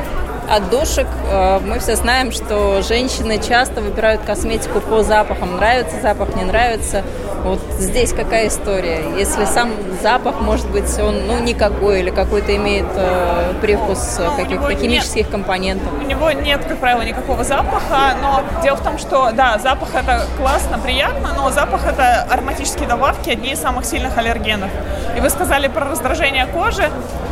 отдушек. 0.49 1.07
Э, 1.29 1.59
мы 1.59 1.79
все 1.79 1.95
знаем, 1.95 2.31
что 2.31 2.81
женщины 2.81 3.39
часто 3.39 3.81
выбирают 3.81 4.21
косметику 4.21 4.79
по 4.79 5.03
запахам. 5.03 5.57
Нравится 5.57 5.97
запах, 6.01 6.35
не 6.35 6.43
нравится. 6.45 7.03
Вот 7.43 7.59
здесь 7.77 8.13
какая 8.13 8.47
история? 8.47 9.03
Если 9.17 9.43
сам 9.43 9.71
запах, 10.01 10.39
может 10.39 10.69
быть, 10.69 10.97
он 10.99 11.27
ну, 11.27 11.39
никакой 11.39 11.99
или 11.99 12.09
какой-то 12.09 12.55
имеет 12.55 12.85
э, 12.95 13.53
привкус 13.61 14.17
ну, 14.19 14.35
каких-то 14.37 14.73
химических 14.75 15.23
нет, 15.23 15.29
компонентов? 15.29 15.91
У 16.01 16.05
него 16.05 16.31
нет, 16.31 16.63
как 16.65 16.77
правило, 16.77 17.01
никакого 17.01 17.43
запаха, 17.43 18.15
но 18.21 18.43
дело 18.63 18.77
в 18.77 18.83
том, 18.83 18.97
что, 18.97 19.31
да, 19.31 19.59
запах 19.59 19.89
это 19.93 20.25
классно, 20.37 20.79
приятно, 20.79 21.33
но 21.35 21.49
запах 21.49 21.85
это 21.85 22.23
ароматические 22.29 22.87
добавки, 22.87 23.29
одни 23.29 23.51
из 23.51 23.59
самых 23.59 23.85
сильных 23.85 24.17
аллергенов. 24.17 24.69
И 25.17 25.19
вы 25.19 25.29
сказали 25.29 25.67
про 25.67 25.89
раздражение 25.89 26.45
кожи. 26.45 26.89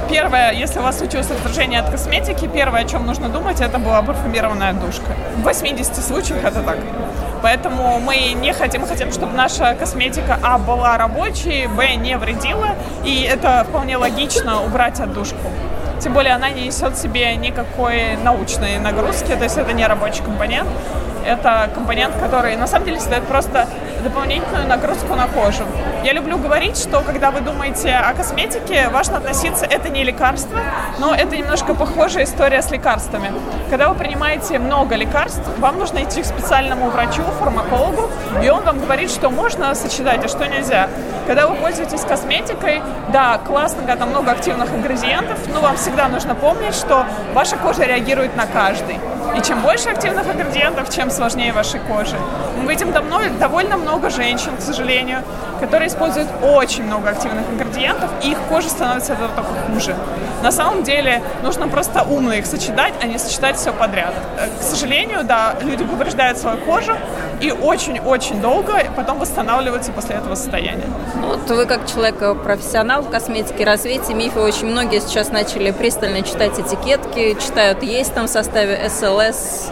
Первое, 0.09 0.51
если 0.51 0.79
у 0.79 0.81
вас 0.81 0.97
случилось 0.97 1.29
раздражение 1.31 1.79
от 1.79 1.89
косметики, 1.89 2.49
первое, 2.53 2.81
о 2.81 2.85
чем 2.85 3.05
нужно 3.05 3.29
думать, 3.29 3.61
это 3.61 3.79
была 3.79 4.01
парфюмированная 4.01 4.73
душка. 4.73 5.15
В 5.37 5.43
80 5.43 5.95
случаях 5.95 6.43
это 6.43 6.61
так. 6.61 6.77
Поэтому 7.41 7.99
мы 7.99 8.33
не 8.33 8.53
хотим, 8.53 8.81
мы 8.81 8.87
хотим, 8.87 9.11
чтобы 9.11 9.33
наша 9.33 9.73
косметика, 9.75 10.37
а, 10.43 10.57
была 10.57 10.97
рабочей, 10.97 11.67
б, 11.67 11.95
не 11.95 12.17
вредила, 12.17 12.75
и 13.03 13.23
это 13.23 13.65
вполне 13.67 13.97
логично 13.97 14.61
убрать 14.61 14.99
отдушку. 14.99 15.37
Тем 15.99 16.13
более 16.13 16.33
она 16.33 16.49
не 16.49 16.65
несет 16.65 16.93
в 16.93 17.01
себе 17.01 17.35
никакой 17.35 18.15
научной 18.23 18.79
нагрузки, 18.79 19.35
то 19.35 19.43
есть 19.43 19.57
это 19.57 19.73
не 19.73 19.85
рабочий 19.85 20.23
компонент. 20.23 20.67
Это 21.25 21.69
компонент, 21.75 22.15
который 22.19 22.55
на 22.55 22.65
самом 22.65 22.85
деле 22.85 22.99
создает 22.99 23.23
просто 23.25 23.67
дополнительную 24.01 24.67
нагрузку 24.67 25.15
на 25.15 25.27
кожу. 25.27 25.63
Я 26.03 26.13
люблю 26.13 26.37
говорить, 26.37 26.77
что 26.77 27.01
когда 27.01 27.31
вы 27.31 27.41
думаете 27.41 27.93
о 27.93 28.13
косметике, 28.13 28.89
важно 28.89 29.17
относиться, 29.17 29.65
это 29.65 29.89
не 29.89 30.03
лекарство, 30.03 30.59
но 30.99 31.13
это 31.15 31.37
немножко 31.37 31.73
похожая 31.73 32.23
история 32.25 32.61
с 32.61 32.71
лекарствами. 32.71 33.31
Когда 33.69 33.89
вы 33.89 33.95
принимаете 33.95 34.59
много 34.59 34.95
лекарств, 34.95 35.47
вам 35.59 35.79
нужно 35.79 36.03
идти 36.03 36.21
к 36.21 36.25
специальному 36.25 36.89
врачу, 36.89 37.21
фармакологу, 37.39 38.09
и 38.43 38.49
он 38.49 38.63
вам 38.63 38.79
говорит, 38.79 39.11
что 39.11 39.29
можно 39.29 39.73
сочетать, 39.75 40.23
а 40.25 40.27
что 40.27 40.47
нельзя. 40.47 40.89
Когда 41.27 41.47
вы 41.47 41.55
пользуетесь 41.55 42.01
косметикой, 42.01 42.81
да, 43.13 43.39
классно, 43.45 43.83
когда 43.85 44.05
много 44.05 44.31
активных 44.31 44.73
ингредиентов, 44.73 45.39
но 45.53 45.61
вам 45.61 45.77
всегда 45.77 46.07
нужно 46.07 46.35
помнить, 46.35 46.73
что 46.73 47.05
ваша 47.33 47.55
кожа 47.57 47.83
реагирует 47.83 48.35
на 48.35 48.45
каждый. 48.45 48.99
И 49.37 49.41
чем 49.41 49.61
больше 49.61 49.89
активных 49.89 50.27
ингредиентов, 50.27 50.89
чем 50.89 51.09
сложнее 51.09 51.53
вашей 51.53 51.79
коже. 51.79 52.17
Мы 52.57 52.69
видим 52.73 52.91
давно, 52.91 53.21
довольно 53.39 53.77
много 53.77 54.09
женщин, 54.09 54.57
к 54.57 54.61
сожалению, 54.61 55.23
которые 55.61 55.87
используют 55.87 56.27
очень 56.43 56.83
много 56.83 57.09
активных 57.09 57.47
ингредиентов, 57.49 58.09
и 58.23 58.31
их 58.31 58.37
кожа 58.49 58.69
становится 58.69 59.13
от 59.13 59.19
этого 59.19 59.33
только 59.35 59.71
хуже. 59.71 59.95
На 60.43 60.51
самом 60.51 60.83
деле 60.83 61.21
нужно 61.43 61.67
просто 61.67 62.03
умно 62.03 62.33
их 62.33 62.45
сочетать, 62.45 62.93
а 63.01 63.05
не 63.05 63.17
сочетать 63.17 63.57
все 63.57 63.71
подряд. 63.71 64.13
Э, 64.37 64.47
к 64.59 64.63
сожалению, 64.63 65.23
да, 65.23 65.55
люди 65.61 65.85
повреждают 65.85 66.37
свою 66.39 66.57
кожу 66.57 66.93
и 67.39 67.51
очень-очень 67.51 68.41
долго 68.41 68.73
потом 68.95 69.19
восстанавливаются 69.19 69.91
после 69.91 70.15
этого 70.15 70.35
состояния. 70.35 70.85
Вот 71.21 71.49
вы 71.49 71.65
как 71.65 71.87
человек-профессионал 71.87 73.03
в 73.03 73.09
косметике 73.09 73.63
развития 73.63 74.13
мифы, 74.13 74.39
очень 74.39 74.67
многие 74.67 74.99
сейчас 74.99 75.29
начали 75.29 75.71
пристально 75.71 76.23
читать 76.23 76.59
этикетки, 76.59 77.37
читают, 77.39 77.83
есть 77.83 78.13
там 78.13 78.25
в 78.25 78.29
составе 78.29 78.79
SLS, 78.85 79.71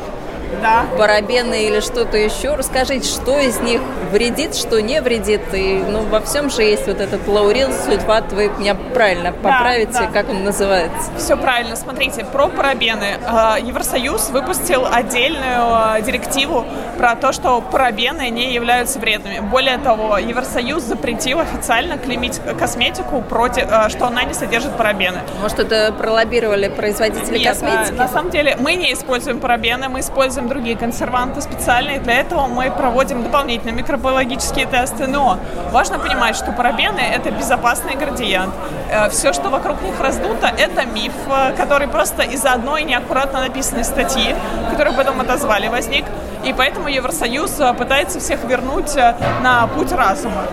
да. 0.62 0.86
парабены 0.98 1.66
или 1.66 1.80
что-то 1.80 2.18
еще. 2.18 2.56
Расскажите, 2.56 3.08
что 3.08 3.40
из 3.40 3.60
них 3.60 3.82
вредит, 4.12 4.56
что 4.56 4.82
не 4.82 5.02
вредит. 5.02 5.42
И 5.54 5.84
ну, 5.88 6.02
во 6.04 6.22
всем 6.22 6.50
же 6.50 6.64
есть 6.64 6.88
вот 6.88 7.00
этот 7.00 7.28
лаурил, 7.28 7.70
сульфат. 7.72 8.32
Вы 8.34 8.50
меня 8.58 8.76
правильно 8.76 9.32
поправите, 9.32 9.94
да, 9.94 10.02
да. 10.02 10.08
как 10.08 10.30
он 10.30 10.44
называется. 10.44 11.12
Все 11.18 11.38
правильно. 11.38 11.76
Смотрите, 11.76 12.26
про 12.26 12.48
парабены. 12.48 13.18
А, 13.26 13.58
Евросоюз 13.60 14.30
выпустил 14.30 14.86
отдельную 14.86 15.74
а, 15.74 16.02
директиву 16.02 16.66
про 16.98 17.16
то, 17.16 17.32
что 17.32 17.62
парабены 17.62 18.30
не 18.30 18.54
являются 18.54 19.00
вредными. 19.00 19.40
Более 19.40 19.78
того, 19.78 20.18
Евросоюз 20.18 20.84
запретил 20.84 21.40
официально 21.40 21.98
клеймить 21.98 22.40
косметику, 22.58 23.22
против, 23.22 23.66
а, 23.70 23.90
что 23.90 24.08
она 24.08 24.24
не 24.24 24.34
содержит 24.34 24.76
парабены. 24.76 25.20
Может, 25.42 25.60
это 25.60 25.94
пролоббировали 25.94 26.68
производители 26.68 27.40
Нет, 27.40 27.48
косметики? 27.48 27.94
На 27.94 28.08
самом 28.08 28.32
деле 28.32 28.58
мы 28.60 28.76
не 28.76 28.94
используем 28.94 29.40
парабены, 29.40 29.90
мы 29.90 30.00
используем 30.00 30.39
другие 30.48 30.78
консерванты 30.78 31.42
специальные. 31.42 32.00
Для 32.00 32.22
этого 32.22 32.48
мы 32.48 32.72
проводим 32.72 33.24
дополнительные 33.24 33.74
микробиологические 33.76 34.66
тесты. 34.66 35.08
Но 35.08 35.38
важно 35.72 36.00
понимать, 36.00 36.36
что 36.36 36.52
парабены– 36.52 37.00
это 37.16 37.32
безопасный 37.32 37.96
градиент. 37.96 38.54
Э, 38.92 39.10
Все, 39.10 39.34
что 39.34 39.50
вокруг 39.50 39.82
них 39.82 40.00
раздуто, 40.00 40.48
это 40.48 40.86
миф, 40.86 41.14
э, 41.28 41.54
который 41.58 41.88
просто 41.88 42.24
из-за 42.24 42.54
одной 42.54 42.84
неаккуратно 42.84 43.42
написанной 43.42 43.84
статьи, 43.84 44.36
которую 44.72 44.96
потом 44.96 45.20
отозвали, 45.20 45.68
возник. 45.68 46.06
И 46.44 46.54
поэтому 46.54 46.88
Евросоюз 46.88 47.60
э, 47.60 47.74
пытается 47.74 48.20
всех 48.20 48.44
вернуть 48.44 48.96
на 49.44 49.68
путь 49.68 49.92
разума. 49.92 50.44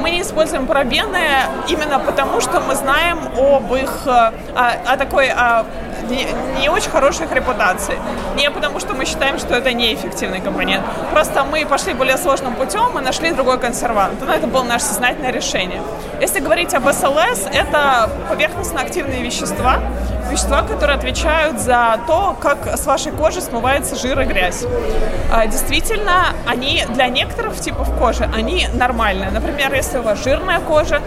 Мы 0.00 0.10
не 0.10 0.20
используем 0.20 0.66
парабены 0.66 1.18
именно 1.66 1.98
потому, 1.98 2.42
что 2.42 2.60
мы 2.60 2.74
знаем 2.74 3.18
об 3.38 3.72
их, 3.72 4.06
о, 4.06 4.32
о 4.54 4.96
такой 4.98 5.30
о 5.30 5.64
не, 6.08 6.26
не 6.60 6.68
очень 6.68 6.90
хороших 6.90 7.32
репутаций. 7.32 7.96
Не 8.36 8.50
потому, 8.50 8.80
что 8.80 8.94
мы 8.94 9.04
считаем, 9.04 9.38
что 9.38 9.54
это 9.54 9.72
неэффективный 9.72 10.40
компонент. 10.40 10.84
Просто 11.12 11.44
мы 11.44 11.64
пошли 11.66 11.94
более 11.94 12.16
сложным 12.16 12.54
путем 12.54 12.98
и 12.98 13.02
нашли 13.02 13.32
другой 13.32 13.58
консервант. 13.58 14.20
Но 14.20 14.32
это 14.32 14.46
было 14.46 14.62
наше 14.62 14.86
сознательное 14.86 15.32
решение. 15.32 15.82
Если 16.20 16.40
говорить 16.40 16.74
об 16.74 16.90
СЛС, 16.90 17.46
это 17.52 18.10
поверхностно-активные 18.28 19.22
вещества, 19.22 19.80
вещества, 20.30 20.62
которые 20.62 20.96
отвечают 20.96 21.60
за 21.60 22.00
то, 22.06 22.36
как 22.40 22.76
с 22.76 22.86
вашей 22.86 23.12
кожи 23.12 23.40
смывается 23.40 23.96
жир 23.96 24.20
и 24.20 24.24
грязь. 24.24 24.64
А, 25.32 25.46
действительно, 25.46 26.34
они 26.46 26.84
для 26.90 27.08
некоторых 27.08 27.58
типов 27.58 27.88
кожи, 27.98 28.28
они 28.34 28.68
нормальные. 28.74 29.30
Например, 29.30 29.72
если 29.74 29.98
у 29.98 30.02
вас 30.02 30.22
жирная 30.22 30.60
кожа, 30.60 31.00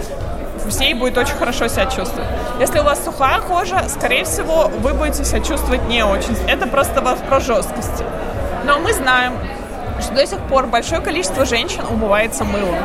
с 0.70 0.80
ней 0.80 0.94
будет 0.94 1.18
очень 1.18 1.36
хорошо 1.36 1.68
себя 1.68 1.86
чувствовать. 1.86 2.30
Если 2.60 2.80
у 2.80 2.84
вас 2.84 3.04
сухая 3.04 3.42
кожа, 3.42 3.88
скорее 3.90 4.24
всего, 4.26 4.68
вы 4.80 4.94
будете 4.94 5.24
себя 5.26 5.40
чувствовать 5.40 5.88
не 5.88 6.04
очень. 6.04 6.36
Это 6.48 6.68
просто 6.68 7.02
вопрос 7.02 7.46
жесткости. 7.46 8.06
Но 8.66 8.80
мы 8.80 8.94
знаем, 8.94 9.34
что 10.02 10.14
до 10.14 10.26
сих 10.26 10.40
пор 10.40 10.68
большое 10.68 11.02
количество 11.02 11.46
женщин 11.46 11.84
умывается 11.90 12.44
мылом. 12.44 12.76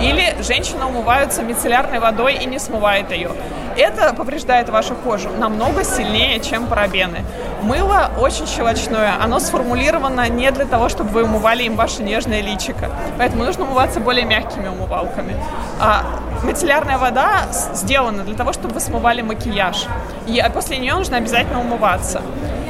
Или 0.00 0.34
женщины 0.42 0.84
умываются 0.84 1.42
мицеллярной 1.42 1.98
водой 1.98 2.34
и 2.34 2.46
не 2.46 2.58
смывает 2.58 3.10
ее. 3.10 3.30
Это 3.76 4.14
повреждает 4.14 4.68
вашу 4.68 4.94
кожу 4.94 5.30
намного 5.30 5.82
сильнее, 5.82 6.38
чем 6.40 6.66
парабены. 6.66 7.24
Мыло 7.62 8.10
очень 8.18 8.46
щелочное. 8.46 9.14
Оно 9.20 9.40
сформулировано 9.40 10.28
не 10.28 10.50
для 10.52 10.64
того, 10.64 10.88
чтобы 10.88 11.10
вы 11.10 11.24
умывали 11.24 11.64
им 11.64 11.74
ваше 11.74 12.02
нежное 12.02 12.40
личико. 12.40 12.90
Поэтому 13.18 13.44
нужно 13.44 13.64
умываться 13.64 13.98
более 14.00 14.24
мягкими 14.24 14.68
умывалками. 14.68 15.34
А 15.80 16.04
мицеллярная 16.44 16.98
вода 16.98 17.46
сделана 17.72 18.24
для 18.24 18.34
того, 18.34 18.52
чтобы 18.52 18.74
вы 18.74 18.80
смывали 18.80 19.22
макияж. 19.22 19.86
И 20.26 20.42
после 20.52 20.78
нее 20.78 20.94
нужно 20.94 21.16
обязательно 21.16 21.60
умываться. 21.60 22.22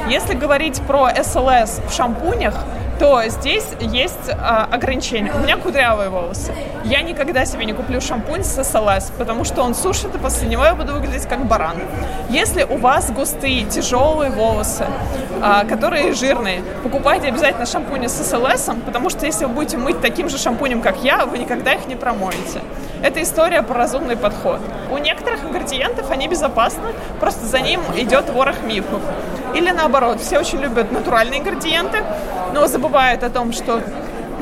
Если 0.09 0.33
говорить 0.33 0.81
про 0.81 1.09
СЛС 1.23 1.81
в 1.87 1.93
шампунях, 1.93 2.55
то 2.99 3.21
здесь 3.27 3.67
есть 3.81 4.29
а, 4.29 4.67
ограничения. 4.71 5.33
У 5.33 5.39
меня 5.39 5.57
кудрявые 5.57 6.09
волосы. 6.09 6.53
Я 6.85 7.01
никогда 7.01 7.45
себе 7.45 7.65
не 7.65 7.73
куплю 7.73 7.99
шампунь 7.99 8.43
с 8.43 8.63
СЛС, 8.63 9.11
потому 9.17 9.43
что 9.43 9.63
он 9.63 9.75
сушит, 9.75 10.15
и 10.15 10.17
после 10.17 10.47
него 10.47 10.63
я 10.63 10.75
буду 10.75 10.93
выглядеть 10.93 11.27
как 11.27 11.45
баран. 11.45 11.75
Если 12.29 12.63
у 12.63 12.77
вас 12.77 13.11
густые, 13.11 13.65
тяжелые 13.65 14.31
волосы, 14.31 14.85
а, 15.41 15.65
которые 15.65 16.13
жирные, 16.13 16.61
покупайте 16.83 17.27
обязательно 17.27 17.65
шампуни 17.65 18.07
с 18.07 18.23
СЛС, 18.23 18.69
потому 18.85 19.09
что 19.09 19.25
если 19.25 19.45
вы 19.45 19.53
будете 19.53 19.77
мыть 19.77 19.99
таким 19.99 20.29
же 20.29 20.37
шампунем, 20.37 20.81
как 20.81 21.03
я, 21.03 21.25
вы 21.25 21.37
никогда 21.37 21.73
их 21.73 21.87
не 21.87 21.95
промоете. 21.95 22.61
Это 23.01 23.21
история 23.21 23.61
про 23.61 23.75
разумный 23.75 24.17
подход. 24.17 24.59
У 24.91 24.97
некоторых 24.97 25.43
ингредиентов 25.43 26.11
они 26.11 26.27
безопасны, 26.27 26.89
просто 27.19 27.45
за 27.45 27.59
ним 27.59 27.81
идет 27.95 28.29
ворох 28.29 28.61
мифов. 28.63 29.01
Или 29.53 29.71
наоборот, 29.71 30.19
все 30.21 30.39
очень 30.39 30.59
любят 30.59 30.91
натуральные 30.91 31.39
ингредиенты, 31.39 31.99
но 32.53 32.67
забывают 32.67 33.23
о 33.23 33.29
том, 33.29 33.53
что 33.53 33.81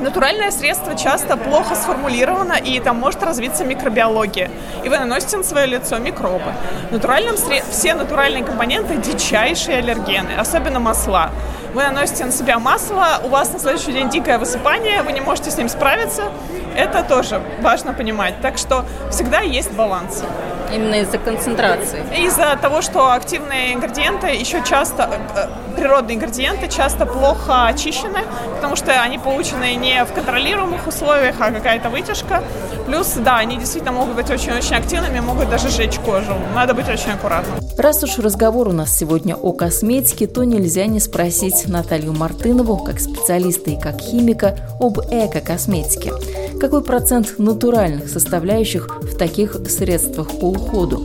натуральное 0.04 0.52
средство 0.52 0.96
часто 0.96 1.38
плохо 1.38 1.76
сформулировано, 1.76 2.54
и 2.54 2.80
там 2.80 2.98
может 2.98 3.24
развиться 3.24 3.64
микробиология. 3.64 4.52
И 4.84 4.90
вы 4.90 5.00
наносите 5.00 5.38
на 5.38 5.44
свое 5.44 5.66
лицо 5.66 5.98
микробы. 5.98 6.54
В 6.90 6.92
натуральном 6.92 7.38
сред... 7.38 7.64
Все 7.72 7.96
натуральные 7.96 8.44
компоненты– 8.44 8.96
дичайшие 8.98 9.78
аллергены, 9.78 10.32
особенно 10.38 10.80
масла. 10.80 11.32
Вы 11.74 11.84
наносите 11.84 12.26
на 12.26 12.32
себя 12.32 12.60
масло, 12.60 13.20
у 13.24 13.30
вас 13.30 13.52
на 13.52 13.60
следующий 13.60 13.94
день 13.94 14.10
дикое 14.10 14.38
высыпание, 14.38 15.02
вы 15.02 15.12
не 15.12 15.22
можете 15.22 15.50
с 15.50 15.58
ним 15.58 15.70
справиться. 15.70 16.32
Это 16.76 17.04
тоже 17.04 17.42
важно 17.62 17.94
понимать. 17.94 18.36
Так 18.42 18.58
что 18.58 18.86
всегда 19.10 19.40
есть 19.40 19.72
баланс. 19.72 20.24
Именно 20.74 20.96
из-за 21.02 21.18
концентрации. 21.18 22.04
Из-за 22.26 22.58
того, 22.62 22.82
что 22.82 23.12
активные 23.12 23.74
ингредиенты 23.74 24.28
еще 24.28 24.64
часто, 24.64 25.10
э, 25.36 25.48
природные 25.76 26.16
ингредиенты 26.16 26.68
часто 26.68 27.06
плохо 27.06 27.68
очищены, 27.68 28.20
потому 28.56 28.76
что 28.76 28.92
они 29.02 29.18
получены 29.18 29.76
не 29.76 30.04
в 30.04 30.14
контролируемых 30.14 30.88
условиях, 30.88 31.36
а 31.40 31.52
какая-то 31.52 31.90
вытяжка. 31.90 32.44
Плюс, 32.86 33.14
да, 33.18 33.38
они 33.38 33.58
действительно 33.58 33.92
могут 33.92 34.16
быть 34.16 34.30
очень-очень 34.30 34.76
активными, 34.76 35.20
могут 35.20 35.50
даже 35.50 35.70
сжечь 35.70 36.00
кожу. 36.00 36.34
Надо 36.56 36.74
быть 36.74 36.90
очень 36.90 37.12
аккуратным. 37.12 37.56
Раз 37.78 38.04
уж 38.04 38.18
разговор 38.20 38.68
у 38.68 38.72
нас 38.72 38.96
сегодня 38.98 39.36
о 39.36 39.52
косметике, 39.52 40.28
то 40.28 40.44
нельзя 40.44 40.86
не 40.86 41.00
спросить 41.00 41.68
Наталью 41.68 42.14
Мартынову, 42.14 42.78
как 42.78 43.00
специалиста 43.00 43.72
и 43.72 43.80
как 43.80 44.00
химика, 44.00 44.56
об 44.80 45.00
эко-косметике. 45.00 46.14
Какой 46.60 46.84
процент 46.84 47.40
натуральных 47.40 48.10
составляющих 48.10 48.88
в 49.02 49.18
таких 49.18 49.58
средствах 49.68 50.30
по 50.40 50.54
уходу? 50.64 51.04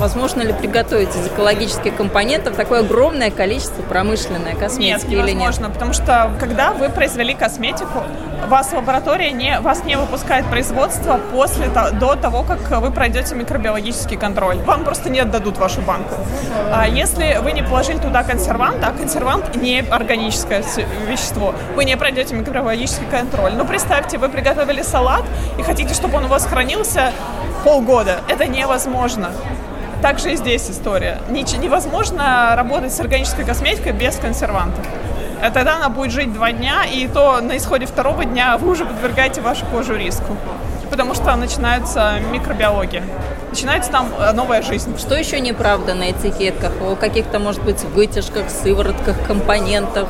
Возможно 0.00 0.40
ли 0.40 0.54
приготовить 0.54 1.14
из 1.14 1.26
экологических 1.26 1.94
компонентов 1.94 2.56
такое 2.56 2.80
огромное 2.80 3.30
количество 3.30 3.82
промышленной 3.82 4.54
косметики 4.54 5.10
нет, 5.10 5.28
или 5.28 5.32
нет? 5.32 5.54
потому 5.74 5.92
что 5.92 6.32
когда 6.40 6.72
вы 6.72 6.88
произвели 6.88 7.34
косметику, 7.34 8.02
вас 8.48 8.72
лаборатория 8.72 9.30
не, 9.30 9.60
вас 9.60 9.84
не 9.84 9.98
выпускает 9.98 10.46
производство 10.46 11.20
после, 11.32 11.66
до 11.68 12.16
того, 12.16 12.44
как 12.44 12.80
вы 12.80 12.90
пройдете 12.90 13.34
микробиологический 13.34 14.16
контроль. 14.16 14.56
Вам 14.60 14.84
просто 14.84 15.10
не 15.10 15.20
отдадут 15.20 15.58
вашу 15.58 15.82
банку. 15.82 16.14
А 16.72 16.88
если 16.88 17.38
вы 17.42 17.52
не 17.52 17.62
положили 17.62 17.98
туда 17.98 18.22
консервант, 18.22 18.82
а 18.82 18.92
консервант 18.92 19.54
не 19.56 19.80
органическое 19.80 20.64
вещество, 21.06 21.54
вы 21.76 21.84
не 21.84 21.98
пройдете 21.98 22.34
микробиологический 22.34 23.06
контроль. 23.10 23.52
Но 23.52 23.66
представьте, 23.66 24.16
вы 24.16 24.30
приготовили 24.30 24.80
салат 24.80 25.24
и 25.58 25.62
хотите, 25.62 25.92
чтобы 25.92 26.16
он 26.16 26.24
у 26.24 26.28
вас 26.28 26.46
хранился 26.46 27.12
полгода. 27.64 28.20
Это 28.28 28.46
невозможно. 28.46 29.30
Также 30.02 30.32
и 30.32 30.36
здесь 30.36 30.70
история. 30.70 31.18
Невозможно 31.28 32.54
работать 32.56 32.92
с 32.92 33.00
органической 33.00 33.44
косметикой 33.44 33.92
без 33.92 34.16
консервантов. 34.16 34.86
А 35.42 35.50
тогда 35.50 35.76
она 35.76 35.88
будет 35.88 36.10
жить 36.10 36.32
два 36.32 36.52
дня, 36.52 36.84
и 36.84 37.06
то 37.06 37.40
на 37.40 37.56
исходе 37.56 37.86
второго 37.86 38.24
дня 38.24 38.56
вы 38.58 38.72
уже 38.72 38.84
подвергаете 38.84 39.40
вашу 39.40 39.66
кожу 39.66 39.96
риску. 39.96 40.36
Потому 40.90 41.14
что 41.14 41.34
начинается 41.36 42.14
микробиология. 42.32 43.02
Начинается 43.48 43.90
там 43.90 44.08
э, 44.18 44.32
новая 44.32 44.62
жизнь. 44.62 44.98
Что 44.98 45.14
еще 45.14 45.40
неправда 45.40 45.94
на 45.94 46.10
этикетках? 46.10 46.72
О 46.82 46.96
каких-то, 46.96 47.38
может 47.38 47.62
быть, 47.62 47.82
вытяжках, 47.84 48.50
сыворотках, 48.50 49.16
компонентах? 49.26 50.08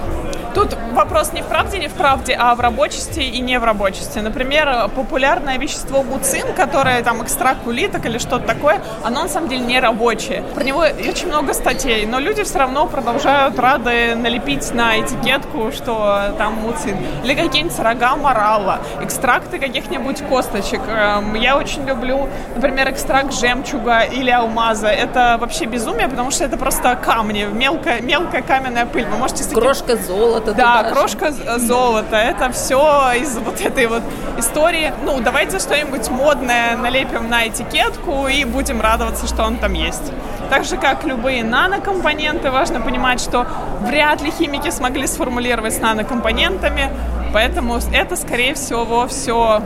Тут 0.54 0.76
вопрос 0.92 1.32
не 1.32 1.42
в 1.42 1.46
правде, 1.46 1.78
не 1.78 1.88
в 1.88 1.92
правде, 1.92 2.36
а 2.38 2.54
в 2.56 2.60
рабочести 2.60 3.20
и 3.20 3.40
не 3.40 3.58
в 3.58 3.64
рабочести. 3.64 4.18
Например, 4.18 4.88
популярное 4.96 5.58
вещество 5.58 6.02
муцин, 6.02 6.52
которое 6.54 7.02
там 7.02 7.22
экстракт 7.22 7.66
улиток 7.66 8.04
или 8.06 8.18
что-то 8.18 8.46
такое, 8.46 8.82
оно 9.04 9.22
на 9.22 9.28
самом 9.28 9.48
деле 9.48 9.62
не 9.62 9.78
рабочее. 9.78 10.42
Про 10.54 10.64
него 10.64 10.80
очень 10.80 11.28
много 11.28 11.54
статей, 11.54 12.04
но 12.06 12.18
люди 12.18 12.42
все 12.42 12.58
равно 12.58 12.86
продолжают 12.86 13.58
рады 13.58 14.16
налепить 14.16 14.74
на 14.74 14.98
этикетку, 14.98 15.70
что 15.70 16.34
там 16.36 16.54
муцин. 16.54 16.96
Или 17.22 17.34
какие-нибудь 17.34 17.78
рога 17.78 18.16
морала, 18.16 18.80
экстракты 19.00 19.58
каких-нибудь 19.60 20.20
косточек. 20.28 20.80
Эм, 20.88 21.34
я 21.34 21.56
очень 21.56 21.86
люблю, 21.86 22.28
например, 22.56 22.90
экстракт 22.90 23.32
жемчуга 23.32 24.00
или 24.00 24.30
алмаза. 24.30 24.88
Это 24.88 25.36
вообще 25.40 25.66
безумие, 25.66 26.08
потому 26.08 26.32
что 26.32 26.44
это 26.44 26.56
просто 26.56 26.96
камни, 26.96 27.44
мелкая, 27.44 28.00
мелкая 28.00 28.42
каменная 28.42 28.86
пыль. 28.86 29.06
Вы 29.06 29.16
можете... 29.16 29.44
Крошка 29.54 29.96
золота 29.96 30.39
золото. 30.46 30.54
Да, 30.54 30.90
крошка 30.90 31.32
золота. 31.58 32.16
Это 32.16 32.50
все 32.52 33.12
из 33.12 33.38
вот 33.38 33.60
этой 33.60 33.86
вот 33.86 34.02
истории. 34.38 34.92
Ну, 35.04 35.20
давайте 35.20 35.58
что-нибудь 35.58 36.08
модное 36.10 36.76
налепим 36.76 37.28
на 37.28 37.48
этикетку 37.48 38.26
и 38.28 38.44
будем 38.44 38.80
радоваться, 38.80 39.26
что 39.26 39.44
он 39.44 39.56
там 39.56 39.72
есть. 39.72 40.12
Так 40.50 40.64
же, 40.64 40.76
как 40.76 41.04
любые 41.04 41.44
нанокомпоненты, 41.44 42.50
важно 42.50 42.80
понимать, 42.80 43.20
что 43.20 43.46
вряд 43.82 44.20
ли 44.20 44.30
химики 44.30 44.70
смогли 44.70 45.06
сформулировать 45.06 45.74
с 45.74 45.78
нанокомпонентами, 45.78 46.90
поэтому 47.32 47.78
это, 47.92 48.16
скорее 48.16 48.54
всего, 48.54 49.06
все 49.06 49.62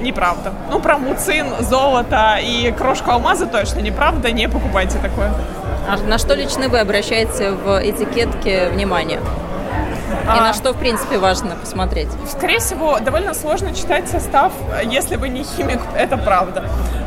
неправда. 0.00 0.52
Ну, 0.70 0.78
про 0.78 0.98
муцин, 0.98 1.46
золото 1.60 2.38
и 2.42 2.70
крошку 2.72 3.12
алмаза 3.12 3.46
точно 3.46 3.80
неправда, 3.80 4.30
не 4.30 4.46
покупайте 4.46 4.98
такое. 4.98 5.32
А 5.88 5.96
на 6.06 6.18
что 6.18 6.34
лично 6.34 6.68
вы 6.68 6.80
обращаете 6.80 7.52
в 7.52 7.80
этикетке 7.82 8.68
внимание? 8.68 9.20
И 10.26 10.40
на 10.40 10.50
а. 10.50 10.54
что, 10.54 10.72
в 10.72 10.76
принципе, 10.76 11.18
важно 11.18 11.54
посмотреть? 11.54 12.08
Скорее 12.28 12.58
всего, 12.58 12.98
довольно 12.98 13.32
сложно 13.32 13.72
читать 13.72 14.08
состав, 14.08 14.52
если 14.84 15.16
вы 15.16 15.28
не 15.28 15.44
химик, 15.44 15.80
это 15.96 16.16
правда. 16.16 16.64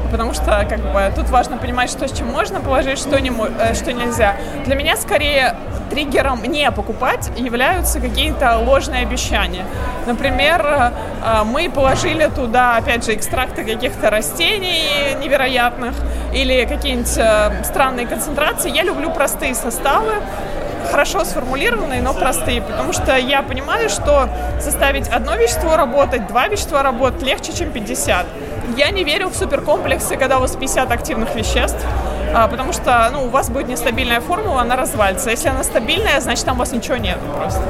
Потому 0.10 0.34
что 0.34 0.66
как 0.68 0.80
бы, 0.92 1.12
тут 1.16 1.30
важно 1.30 1.58
понимать, 1.58 1.90
что 1.90 2.08
с 2.08 2.18
чем 2.18 2.28
можно 2.28 2.62
положить, 2.62 2.98
что, 2.98 3.20
не, 3.20 3.30
э, 3.30 3.74
что 3.76 3.94
нельзя. 3.94 4.36
Для 4.66 4.76
меня 4.76 4.96
скорее 4.96 5.56
триггером 5.92 6.42
не 6.44 6.72
покупать 6.72 7.30
являются 7.38 8.00
какие-то 8.00 8.58
ложные 8.58 9.04
обещания. 9.04 9.66
Например, 10.08 10.66
э, 10.66 11.44
мы 11.46 11.70
положили 11.70 12.28
туда, 12.34 12.78
опять 12.78 13.06
же, 13.06 13.14
экстракты 13.14 13.64
каких-то 13.64 14.10
растений 14.10 15.16
невероятных 15.22 15.94
или 16.34 16.66
какие-нибудь 16.66 17.18
э, 17.18 17.64
странные 17.64 18.08
концентрации. 18.08 18.72
Я 18.72 18.84
люблю 18.84 19.12
простые 19.12 19.54
составы, 19.54 20.14
хорошо 20.90 21.24
сформулированные, 21.24 22.02
но 22.02 22.14
простые, 22.14 22.62
потому 22.62 22.94
что 22.94 23.16
я 23.18 23.42
понимаю, 23.42 23.90
что 23.90 24.30
составить 24.60 25.08
одно 25.08 25.36
вещество 25.36 25.78
работать, 25.78 26.28
два 26.28 26.48
вещества 26.48 26.84
работать 26.84 27.22
легче, 27.24 27.54
чем 27.54 27.72
50. 27.72 28.26
Я 28.78 28.92
не 28.92 29.04
верю 29.04 29.30
в 29.30 29.36
суперкомплексы, 29.36 30.18
когда 30.18 30.38
у 30.38 30.42
вас 30.42 30.56
50 30.56 30.92
активных 30.92 31.36
веществ, 31.36 31.80
а, 32.34 32.48
потому 32.48 32.74
что 32.74 33.10
ну, 33.12 33.26
у 33.26 33.30
вас 33.30 33.50
будет 33.50 33.68
нестабильная 33.68 34.22
формула, 34.22 34.62
она 34.62 34.76
развалится. 34.76 35.32
Если 35.32 35.50
она 35.50 35.64
стабильная, 35.64 36.20
значит 36.20 36.46
там 36.46 36.58
у 36.58 36.60
вас 36.60 36.72
ничего 36.72 36.98
нет 36.98 37.18
просто. 37.36 37.62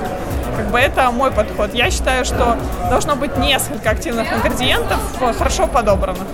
Как 0.58 0.72
бы 0.72 0.80
это 0.80 1.10
мой 1.12 1.32
подход. 1.32 1.74
Я 1.74 1.90
считаю, 1.90 2.26
что 2.26 2.58
должно 2.90 3.16
быть 3.16 3.38
несколько 3.38 3.92
активных 3.92 4.32
ингредиентов, 4.34 5.00
хорошо 5.38 5.68
подобранных. 5.68 6.28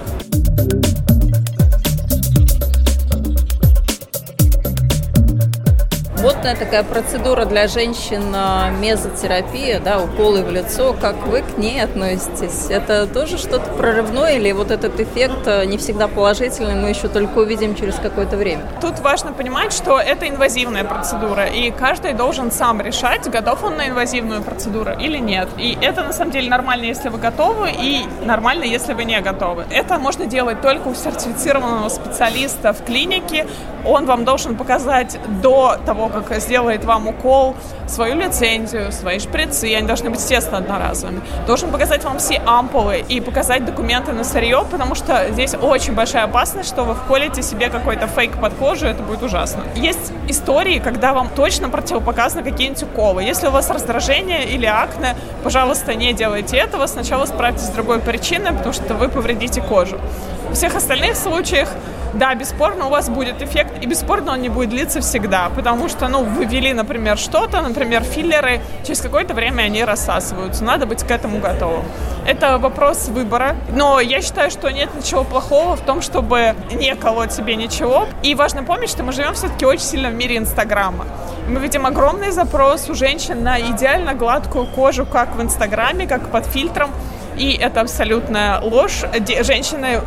Стандартная 6.46 6.56
такая 6.56 6.84
процедура 6.84 7.46
для 7.46 7.68
женщин 7.68 8.32
а, 8.36 8.70
мезотерапия, 8.70 9.80
да, 9.80 10.00
уколы 10.00 10.44
в 10.44 10.52
лицо. 10.52 10.94
Как 11.00 11.16
вы 11.28 11.42
к 11.42 11.58
ней 11.58 11.82
относитесь? 11.82 12.70
Это 12.70 13.08
тоже 13.08 13.38
что-то 13.38 13.72
прорывное 13.72 14.34
или 14.34 14.52
вот 14.52 14.70
этот 14.70 15.00
эффект 15.00 15.48
а, 15.48 15.66
не 15.66 15.78
всегда 15.78 16.08
положительный, 16.08 16.76
мы 16.76 16.90
еще 16.90 17.08
только 17.08 17.40
увидим 17.40 17.76
через 17.76 17.96
какое-то 17.96 18.38
время? 18.38 18.64
Тут 18.80 19.00
важно 19.00 19.34
понимать, 19.34 19.74
что 19.74 20.00
это 20.00 20.30
инвазивная 20.30 20.84
процедура, 20.84 21.46
и 21.48 21.72
каждый 21.72 22.14
должен 22.14 22.52
сам 22.52 22.80
решать, 22.80 23.28
готов 23.28 23.64
он 23.64 23.78
на 23.78 23.88
инвазивную 23.88 24.44
процедуру 24.44 24.92
или 25.00 25.18
нет. 25.18 25.50
И 25.58 25.76
это 25.82 26.04
на 26.04 26.14
самом 26.14 26.32
деле 26.32 26.50
нормально, 26.50 26.86
если 26.86 27.10
вы 27.10 27.18
готовы, 27.18 27.72
и 27.72 28.06
нормально, 28.24 28.66
если 28.66 28.94
вы 28.94 29.06
не 29.06 29.20
готовы. 29.20 29.66
Это 29.72 29.98
можно 29.98 30.28
делать 30.28 30.62
только 30.62 30.90
у 30.90 30.94
сертифицированного 30.94 31.90
специалиста 31.90 32.74
в 32.74 32.84
клинике. 32.84 33.48
Он 33.84 34.06
вам 34.06 34.26
должен 34.26 34.56
показать 34.56 35.18
до 35.42 35.78
того, 35.86 36.08
как 36.10 36.35
сделает 36.40 36.86
вам 36.86 37.08
укол, 37.08 37.56
свою 37.88 38.16
лицензию, 38.16 38.92
свои 38.92 39.20
шприцы, 39.20 39.74
они 39.76 39.88
должны 39.88 40.10
быть, 40.10 40.20
естественно, 40.20 40.58
одноразовыми. 40.58 41.22
Должен 41.46 41.72
показать 41.72 42.04
вам 42.04 42.18
все 42.18 42.42
ампулы 42.46 43.04
и 43.08 43.22
показать 43.22 43.66
документы 43.66 44.12
на 44.12 44.24
сырье, 44.24 44.66
потому 44.70 44.96
что 44.96 45.30
здесь 45.32 45.54
очень 45.54 45.94
большая 45.94 46.24
опасность, 46.24 46.70
что 46.70 46.84
вы 46.84 46.96
вколите 46.96 47.42
себе 47.42 47.70
какой-то 47.70 48.08
фейк 48.08 48.40
под 48.40 48.54
кожу, 48.56 48.88
это 48.88 49.04
будет 49.04 49.24
ужасно. 49.24 49.64
Есть 49.76 50.12
истории, 50.28 50.80
когда 50.80 51.14
вам 51.14 51.30
точно 51.30 51.70
противопоказаны 51.70 52.44
какие-нибудь 52.44 52.84
уколы. 52.84 53.24
Если 53.24 53.48
у 53.48 53.52
вас 53.52 53.70
раздражение 53.70 54.46
или 54.46 54.66
акне, 54.66 55.16
пожалуйста, 55.44 55.94
не 55.94 56.14
делайте 56.14 56.58
этого. 56.58 56.88
Сначала 56.88 57.26
справьтесь 57.26 57.66
с 57.66 57.70
другой 57.70 58.00
причиной, 58.00 58.52
потому 58.54 58.74
что 58.74 58.94
вы 58.96 59.10
повредите 59.10 59.62
кожу. 59.62 60.00
В 60.50 60.54
всех 60.54 60.76
остальных 60.76 61.16
случаях 61.16 61.70
да, 62.16 62.34
бесспорно 62.36 62.88
у 62.88 62.90
вас 62.90 63.10
будет 63.10 63.42
эффект, 63.42 63.72
и 63.82 63.86
бесспорно 63.86 64.34
он 64.34 64.42
не 64.42 64.50
будет 64.50 64.70
длиться 64.70 65.02
всегда, 65.02 65.50
потому 65.56 65.90
что, 65.90 66.08
ну, 66.08 66.24
вы 66.24 66.46
ввели, 66.46 66.74
например, 66.74 67.18
что-то, 67.18 67.62
например, 67.62 68.04
филлеры, 68.04 68.62
через 68.84 69.02
какое-то 69.02 69.34
время 69.34 69.64
они 69.64 69.84
рассасываются, 69.84 70.64
надо 70.64 70.86
быть 70.86 71.04
к 71.04 71.12
этому 71.12 71.40
готовым. 71.40 71.84
Это 72.26 72.58
вопрос 72.58 73.08
выбора, 73.10 73.56
но 73.70 74.00
я 74.00 74.22
считаю, 74.22 74.50
что 74.50 74.70
нет 74.72 74.90
ничего 74.96 75.24
плохого 75.24 75.76
в 75.76 75.82
том, 75.82 76.02
чтобы 76.02 76.56
не 76.72 76.96
колоть 76.96 77.34
себе 77.34 77.56
ничего, 77.56 78.08
и 78.24 78.34
важно 78.34 78.64
помнить, 78.64 78.90
что 78.90 79.04
мы 79.04 79.12
живем 79.12 79.34
все-таки 79.34 79.66
очень 79.66 79.86
сильно 79.86 80.10
в 80.10 80.14
мире 80.16 80.38
Инстаграма. 80.38 81.06
Мы 81.48 81.60
видим 81.60 81.86
огромный 81.86 82.32
запрос 82.32 82.90
у 82.90 82.96
женщин 82.96 83.44
на 83.44 83.60
идеально 83.60 84.16
гладкую 84.16 84.66
кожу, 84.66 85.06
как 85.06 85.36
в 85.36 85.42
Инстаграме, 85.42 86.08
как 86.08 86.30
под 86.30 86.46
фильтром, 86.46 86.90
и 87.38 87.52
это 87.52 87.82
абсолютная 87.82 88.62
ложь. 88.62 89.04
Женщины 89.42 90.00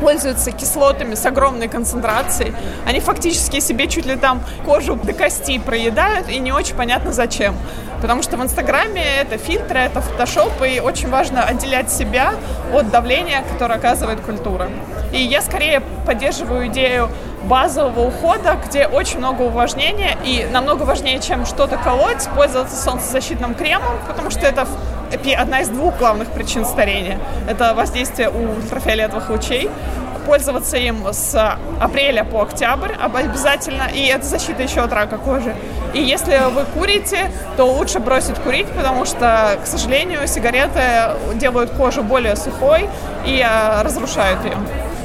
пользуются 0.00 0.50
кислотами 0.50 1.14
с 1.14 1.24
огромной 1.26 1.68
концентрацией. 1.68 2.54
Они 2.86 3.00
фактически 3.00 3.60
себе 3.60 3.86
чуть 3.86 4.06
ли 4.06 4.16
там 4.16 4.42
кожу 4.64 4.96
до 4.96 5.12
костей 5.12 5.60
проедают, 5.60 6.28
и 6.28 6.38
не 6.38 6.52
очень 6.52 6.74
понятно 6.74 7.12
зачем. 7.12 7.54
Потому 8.00 8.22
что 8.22 8.38
в 8.38 8.42
Инстаграме 8.42 9.04
это 9.20 9.36
фильтры, 9.36 9.78
это 9.78 10.00
фотошоп, 10.00 10.52
и 10.62 10.80
очень 10.80 11.10
важно 11.10 11.44
отделять 11.44 11.92
себя 11.92 12.32
от 12.72 12.90
давления, 12.90 13.44
которое 13.52 13.74
оказывает 13.74 14.20
культура. 14.20 14.68
И 15.12 15.22
я 15.22 15.42
скорее 15.42 15.82
поддерживаю 16.06 16.68
идею 16.68 17.10
базового 17.44 18.08
ухода, 18.08 18.58
где 18.66 18.86
очень 18.86 19.18
много 19.18 19.42
увлажнения, 19.42 20.16
и 20.24 20.46
намного 20.50 20.84
важнее, 20.84 21.20
чем 21.20 21.46
что-то 21.46 21.76
колоть, 21.76 22.28
пользоваться 22.36 22.76
солнцезащитным 22.76 23.54
кремом, 23.54 23.98
потому 24.06 24.30
что 24.30 24.40
это 24.40 24.66
одна 25.36 25.60
из 25.60 25.68
двух 25.68 25.98
главных 25.98 26.28
причин 26.28 26.64
старения. 26.64 27.18
Это 27.48 27.74
воздействие 27.74 28.30
ультрафиолетовых 28.30 29.30
лучей. 29.30 29.70
Пользоваться 30.26 30.76
им 30.76 31.06
с 31.12 31.56
апреля 31.80 32.24
по 32.24 32.42
октябрь 32.42 32.92
обязательно. 32.92 33.88
И 33.92 34.06
это 34.06 34.24
защита 34.24 34.62
еще 34.62 34.82
от 34.82 34.92
рака 34.92 35.16
кожи. 35.16 35.54
И 35.92 36.00
если 36.00 36.38
вы 36.52 36.64
курите, 36.64 37.32
то 37.56 37.64
лучше 37.64 37.98
бросить 37.98 38.36
курить, 38.36 38.68
потому 38.68 39.06
что, 39.06 39.58
к 39.62 39.66
сожалению, 39.66 40.26
сигареты 40.28 40.80
делают 41.34 41.70
кожу 41.70 42.02
более 42.02 42.36
сухой 42.36 42.88
и 43.26 43.44
э, 43.44 43.82
разрушают 43.82 44.44
ее. 44.44 44.56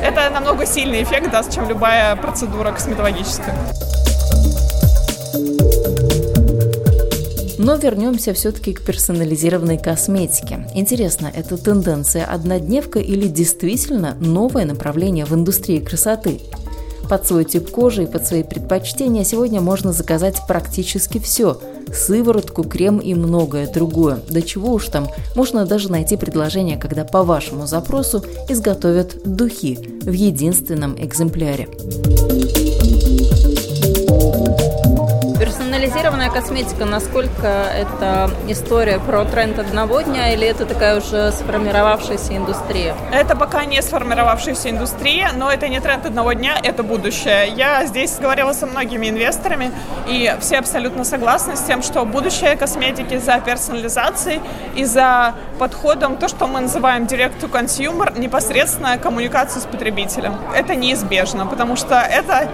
Это 0.03 0.29
намного 0.29 0.65
сильный 0.65 1.01
эффект 1.01 1.31
даст, 1.31 1.51
чем 1.53 1.67
любая 1.67 2.15
процедура 2.17 2.71
косметологическая. 2.71 3.55
Но 7.57 7.75
вернемся 7.75 8.33
все-таки 8.33 8.73
к 8.73 8.81
персонализированной 8.81 9.77
косметике. 9.77 10.67
Интересно, 10.75 11.31
это 11.33 11.57
тенденция 11.57 12.25
однодневка 12.25 12.99
или 12.99 13.27
действительно 13.27 14.15
новое 14.19 14.65
направление 14.65 15.25
в 15.25 15.33
индустрии 15.33 15.79
красоты? 15.79 16.39
Под 17.09 17.27
свой 17.27 17.45
тип 17.45 17.69
кожи 17.69 18.03
и 18.03 18.07
под 18.07 18.25
свои 18.25 18.43
предпочтения 18.43 19.23
сегодня 19.23 19.61
можно 19.61 19.93
заказать 19.93 20.41
практически 20.47 21.19
все– 21.19 21.59
сыворотку, 21.93 22.63
крем 22.63 22.97
и 22.97 23.13
многое 23.13 23.71
другое. 23.71 24.19
Да 24.29 24.41
чего 24.41 24.73
уж 24.73 24.87
там, 24.87 25.07
можно 25.35 25.65
даже 25.65 25.91
найти 25.91 26.17
предложение, 26.17 26.77
когда 26.77 27.03
по 27.03 27.23
вашему 27.23 27.67
запросу 27.67 28.23
изготовят 28.49 29.21
духи 29.23 29.77
в 30.01 30.11
единственном 30.11 30.95
экземпляре. 30.97 31.67
Персонализированная 35.75 36.29
косметика, 36.29 36.85
насколько 36.85 37.47
это 37.47 38.31
история 38.47 38.97
про 38.97 39.25
тренд 39.25 39.59
одного 39.59 39.99
дня 39.99 40.31
или 40.31 40.47
это 40.47 40.65
такая 40.65 40.97
уже 40.97 41.33
сформировавшаяся 41.33 42.37
индустрия? 42.37 42.95
Это 43.11 43.35
пока 43.35 43.65
не 43.65 43.81
сформировавшаяся 43.81 44.69
индустрия, 44.69 45.31
но 45.35 45.51
это 45.51 45.67
не 45.67 45.81
тренд 45.81 46.05
одного 46.05 46.31
дня, 46.31 46.57
это 46.63 46.81
будущее. 46.81 47.49
Я 47.49 47.85
здесь 47.87 48.17
говорила 48.19 48.53
со 48.53 48.67
многими 48.67 49.09
инвесторами, 49.09 49.73
и 50.07 50.33
все 50.39 50.59
абсолютно 50.59 51.03
согласны 51.03 51.57
с 51.57 51.61
тем, 51.63 51.83
что 51.83 52.05
будущее 52.05 52.55
косметики 52.55 53.17
за 53.17 53.39
персонализацией 53.39 54.39
и 54.77 54.85
за 54.85 55.35
подходом, 55.59 56.15
то, 56.15 56.29
что 56.29 56.47
мы 56.47 56.61
называем 56.61 57.03
direct 57.03 57.41
to 57.41 57.51
consumer, 57.51 58.17
непосредственная 58.17 58.97
коммуникация 58.97 59.59
с 59.59 59.65
потребителем. 59.65 60.37
Это 60.55 60.73
неизбежно, 60.73 61.45
потому 61.45 61.75
что 61.75 61.95
это 61.95 62.47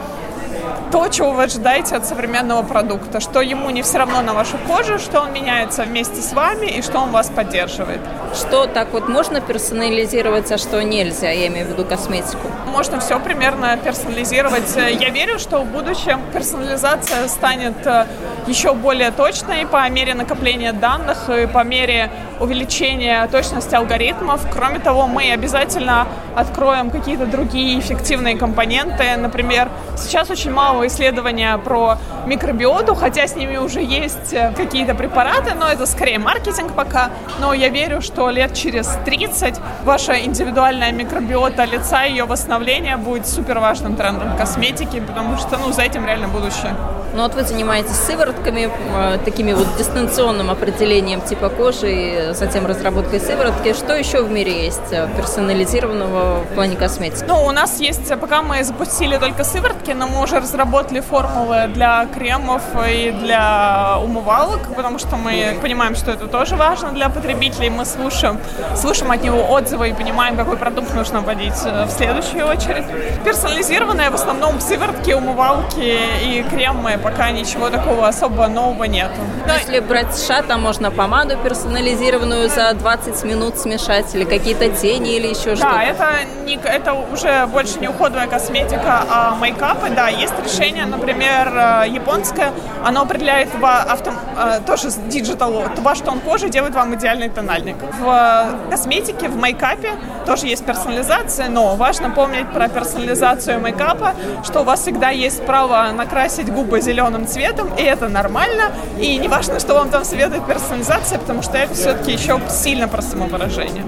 то, 0.91 1.08
чего 1.08 1.32
вы 1.32 1.43
ожидаете 1.43 1.95
от 1.95 2.06
современного 2.06 2.63
продукта, 2.63 3.19
что 3.21 3.41
ему 3.41 3.69
не 3.69 3.82
все 3.82 3.99
равно 3.99 4.21
на 4.21 4.34
вашу 4.34 4.58
кожу, 4.67 4.99
что 4.99 5.21
он 5.21 5.34
меняется 5.34 5.84
вместе 5.84 6.21
с 6.21 6.34
вами 6.34 6.67
и 6.67 6.82
что 6.82 6.99
он 6.99 7.12
вас 7.12 7.30
поддерживает. 7.30 8.01
Что 8.34 8.65
так 8.65 8.94
вот 8.94 9.10
можно 9.10 9.41
персонализировать, 9.41 10.50
а 10.54 10.58
что 10.58 10.82
нельзя, 10.82 11.30
я 11.32 11.48
имею 11.48 11.67
в 11.67 11.70
виду 11.72 11.84
косметику? 11.84 12.48
Можно 12.65 13.02
все 13.02 13.20
примерно 13.20 13.76
персонализировать. 13.78 14.74
Я 14.76 15.10
верю, 15.10 15.38
что 15.38 15.60
в 15.60 15.65
будущем 15.65 16.22
персонализация 16.34 17.28
станет 17.28 17.86
э, 17.86 18.06
еще 18.48 18.74
более 18.74 19.12
точной 19.12 19.65
по 19.65 19.88
мере 19.89 20.13
накопления 20.13 20.72
данных 20.72 21.30
и 21.30 21.46
по 21.46 21.65
мере 21.65 22.10
увеличения 22.39 23.28
точности 23.28 23.76
алгоритмов. 23.76 24.41
Кроме 24.52 24.80
того, 24.80 25.08
мы 25.08 25.32
обязательно 25.32 26.08
откроем 26.34 26.89
какие-то 26.89 27.26
другие 27.26 27.78
эффективные 27.80 28.38
компоненты. 28.38 29.17
Например, 29.17 29.70
сейчас 29.98 30.30
очень 30.30 30.52
мало 30.52 30.88
исследования 30.88 31.58
про 31.58 31.98
микробиоту, 32.26 32.96
хотя 32.96 33.28
с 33.28 33.36
ними 33.36 33.58
уже 33.58 33.82
есть 33.82 34.32
э, 34.32 34.54
какие-то 34.56 34.96
препараты, 34.96 35.54
но 35.54 35.67
это 35.67 35.86
скорее 35.86 36.20
маркетинг 36.20 36.72
пока. 36.74 37.10
Но 37.41 37.54
я 37.54 37.67
верю, 37.67 38.02
что 38.02 38.21
лет 38.30 38.54
через 38.54 38.88
30 39.06 39.60
ваша 39.84 40.20
индивидуальная 40.24 40.92
микробиота 40.92 41.66
лица, 41.66 42.04
ее 42.04 42.26
восстановление 42.26 42.98
будет 42.98 43.28
супер 43.28 43.60
важным 43.60 43.96
трендом 43.96 44.38
косметики, 44.38 45.00
потому 45.00 45.38
что 45.38 45.58
ну, 45.58 45.72
за 45.72 45.84
этим 45.84 46.06
реально 46.06 46.28
будущее. 46.28 46.76
Ну 47.13 47.24
вот 47.24 47.36
вы 47.36 47.43
занимаетесь 47.43 47.95
сыворотками, 47.95 48.69
э, 48.95 49.17
такими 49.26 49.52
вот 49.52 49.67
дистанционным 49.78 50.50
определением 50.50 51.19
типа 51.19 51.50
кожи 51.50 51.91
и 51.91 52.34
затем 52.34 52.65
разработкой 52.65 53.19
сыворотки. 53.19 53.74
Что 53.74 53.93
еще 53.95 54.24
в 54.24 54.32
мире 54.32 54.63
есть 54.63 54.91
э, 54.91 55.10
персонализированного 55.17 56.43
в 56.43 56.56
плане 56.56 56.78
косметики? 56.78 57.26
Ну, 57.28 57.43
у 57.43 57.52
нас 57.52 57.82
есть, 57.82 58.10
э, 58.10 58.15
пока 58.15 58.41
мы 58.41 58.63
запустили 58.63 59.17
только 59.17 59.43
сыворотки, 59.43 59.91
но 59.91 60.08
мы 60.08 60.24
уже 60.24 60.39
разработали 60.39 61.02
формулы 61.02 61.67
для 61.74 62.06
кремов 62.06 62.62
и 62.89 63.12
для 63.12 63.97
умывалок, 64.02 64.74
потому 64.74 64.97
что 64.97 65.17
мы 65.17 65.58
понимаем, 65.62 65.95
что 65.95 66.12
это 66.12 66.28
тоже 66.28 66.56
важно 66.56 66.93
для 66.93 67.10
потребителей. 67.10 67.69
Мы 67.69 67.84
слушаем, 67.84 68.39
слушаем 68.78 69.12
от 69.12 69.21
него 69.21 69.52
отзывы 69.52 69.89
и 69.89 69.93
понимаем, 69.93 70.38
какой 70.38 70.56
продукт 70.56 70.93
нужно 70.95 71.19
вводить 71.19 71.62
в 71.62 71.89
следующую 71.89 72.47
очередь. 72.47 72.86
Персонализированные 73.26 74.12
в 74.12 74.15
основном 74.15 74.62
сыворотки, 74.62 75.12
умывалки 75.12 75.97
и 76.24 76.45
кремы 76.50 77.01
пока 77.04 77.32
ничего 77.32 77.70
такого 77.70 78.08
особо 78.08 78.48
нового 78.48 78.84
нет. 78.86 79.10
Но... 79.48 79.54
Если 79.54 79.80
брать 79.80 80.16
США, 80.16 80.42
там 80.42 80.62
можно 80.62 80.92
помаду 80.92 81.38
персонализированную 81.38 82.50
за 82.50 82.74
20 82.74 83.24
минут 83.24 83.58
смешать, 83.58 84.14
или 84.16 84.24
какие-то 84.24 84.70
тени, 84.70 85.16
или 85.18 85.28
еще 85.28 85.52
да, 85.52 85.56
что-то. 85.56 85.74
Да, 85.74 85.84
это, 85.84 86.06
не, 86.46 86.56
это 86.56 86.94
уже 86.94 87.48
больше 87.48 87.80
не 87.80 87.88
уходовая 87.88 88.28
косметика, 88.28 89.04
а 89.10 89.36
мейкапы. 89.36 89.90
Да, 89.96 90.08
есть 90.10 90.34
решение, 90.44 90.86
например, 90.86 91.52
э, 91.54 91.90
японское, 91.90 92.52
оно 92.84 93.02
определяет 93.02 93.50
авто, 93.62 94.12
э, 94.38 94.60
тоже 94.66 94.90
digital, 95.08 95.63
ваш 95.78 96.00
тон 96.00 96.20
кожи 96.20 96.50
делает 96.50 96.76
вам 96.76 96.96
идеальный 96.96 97.30
тональник. 97.30 97.76
В 98.00 98.60
косметике, 98.70 99.28
в 99.28 99.38
мейкапе 99.38 99.92
тоже 100.26 100.48
есть 100.48 100.66
персонализация, 100.66 101.50
но 101.50 101.76
важно 101.76 102.10
помнить 102.10 102.50
про 102.52 102.68
персонализацию 102.68 103.60
мейкапа, 103.60 104.14
что 104.44 104.62
у 104.62 104.64
вас 104.64 104.82
всегда 104.82 105.10
есть 105.10 105.46
право 105.46 105.92
накрасить 105.92 106.52
губы 106.52 106.82
зеленым 106.91 107.25
цветом, 107.25 107.69
и 107.77 107.84
это 107.84 108.10
нормально, 108.10 108.73
и 108.99 109.15
не 109.15 109.30
важно, 109.30 109.62
что 109.62 109.75
вам 109.75 109.89
там 109.89 110.04
советует 110.04 110.45
персонализация, 110.45 111.19
потому 111.19 111.41
что 111.41 111.58
это 111.58 111.73
все-таки 111.73 112.12
еще 112.12 112.38
сильно 112.49 112.89
про 112.89 113.01
самовыражение. 113.01 113.86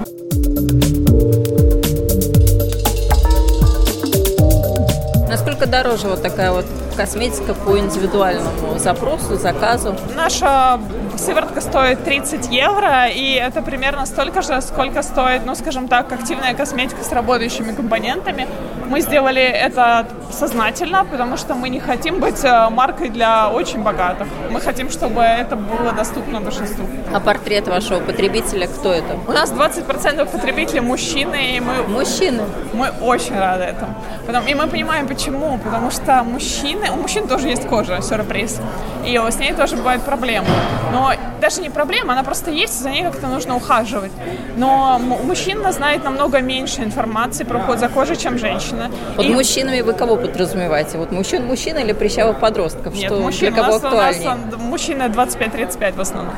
Насколько 5.27 5.67
дороже 5.67 6.07
вот 6.07 6.21
такая 6.21 6.53
вот 6.53 6.65
косметика 6.95 7.53
по 7.53 7.77
индивидуальному 7.77 8.79
запросу, 8.79 9.35
заказу? 9.35 9.95
Наша 10.15 10.79
сыворотка 11.17 11.59
стоит 11.59 12.05
30 12.05 12.49
евро, 12.51 13.07
и 13.07 13.33
это 13.33 13.61
примерно 13.61 14.05
столько 14.05 14.41
же, 14.41 14.61
сколько 14.61 15.01
стоит, 15.01 15.45
ну, 15.45 15.55
скажем 15.55 15.89
так, 15.89 16.09
активная 16.13 16.53
косметика 16.53 17.03
с 17.03 17.11
работающими 17.11 17.73
компонентами. 17.73 18.47
Мы 18.93 19.01
сделали 19.01 19.41
это 19.41 20.05
сознательно, 20.29 21.03
потому 21.03 21.35
что 21.35 21.55
мы 21.55 21.69
не 21.69 21.79
хотим 21.79 22.19
быть 22.19 22.43
э, 22.43 22.69
маркой 22.69 23.09
для 23.09 23.49
очень 23.49 23.81
богатых. 23.81 24.27
Мы 24.51 24.61
хотим, 24.61 24.91
чтобы 24.91 25.21
это 25.21 25.55
было 25.55 25.93
доступно 25.93 26.39
большинству. 26.39 26.85
А 27.11 27.19
портрет 27.19 27.67
вашего 27.67 28.01
потребителя 28.01 28.67
кто 28.67 28.93
это? 28.93 29.17
У 29.27 29.31
нас 29.31 29.51
20% 29.51 30.31
потребителей 30.31 30.81
мужчины, 30.81 31.55
и 31.55 31.59
мы... 31.59 31.87
Мужчины? 31.87 32.43
Мы 32.73 32.91
очень 33.01 33.35
рады 33.35 33.63
этому. 33.63 33.95
Потом, 34.27 34.45
и 34.45 34.53
мы 34.53 34.67
понимаем, 34.67 35.07
почему. 35.07 35.57
Потому 35.57 35.89
что 35.89 36.23
мужчины... 36.23 36.91
У 36.91 36.97
мужчин 36.97 37.27
тоже 37.27 37.47
есть 37.47 37.65
кожа, 37.67 37.99
сюрприз. 37.99 38.61
И 39.07 39.17
с 39.17 39.37
ней 39.39 39.53
тоже 39.53 39.75
бывают 39.75 40.03
проблемы. 40.03 40.45
Но 40.91 41.13
даже 41.43 41.61
не 41.61 41.69
проблема, 41.69 42.13
она 42.13 42.23
просто 42.23 42.51
есть, 42.51 42.79
за 42.79 42.89
ней 42.89 43.03
как-то 43.03 43.27
нужно 43.27 43.55
ухаживать. 43.55 44.11
Но 44.55 44.97
мужчина 44.99 45.73
знает 45.73 46.03
намного 46.03 46.39
меньше 46.39 46.83
информации 46.83 47.43
про 47.43 47.59
уход 47.59 47.79
за 47.79 47.89
кожей, 47.89 48.15
чем 48.15 48.37
женщина. 48.39 48.89
Вот 49.17 49.25
и... 49.25 49.33
мужчинами 49.33 49.81
вы 49.81 49.93
кого 49.93 50.15
подразумеваете? 50.15 50.97
Вот 50.97 51.11
мужчин 51.11 51.45
мужчин 51.45 51.77
или 51.77 51.91
прыщавых 51.91 52.39
подростков? 52.39 52.95
Нет, 52.95 53.11
что 53.11 53.19
мужчин, 53.19 53.53
для 53.53 53.61
кого 53.61 53.75
у 53.75 53.79
нас, 53.79 53.83
актуальнее? 53.83 54.29
У 54.29 54.35
нас 54.51 54.59
мужчины 54.59 55.03
25-35 55.03 55.95
в 55.95 56.01
основном 56.01 56.33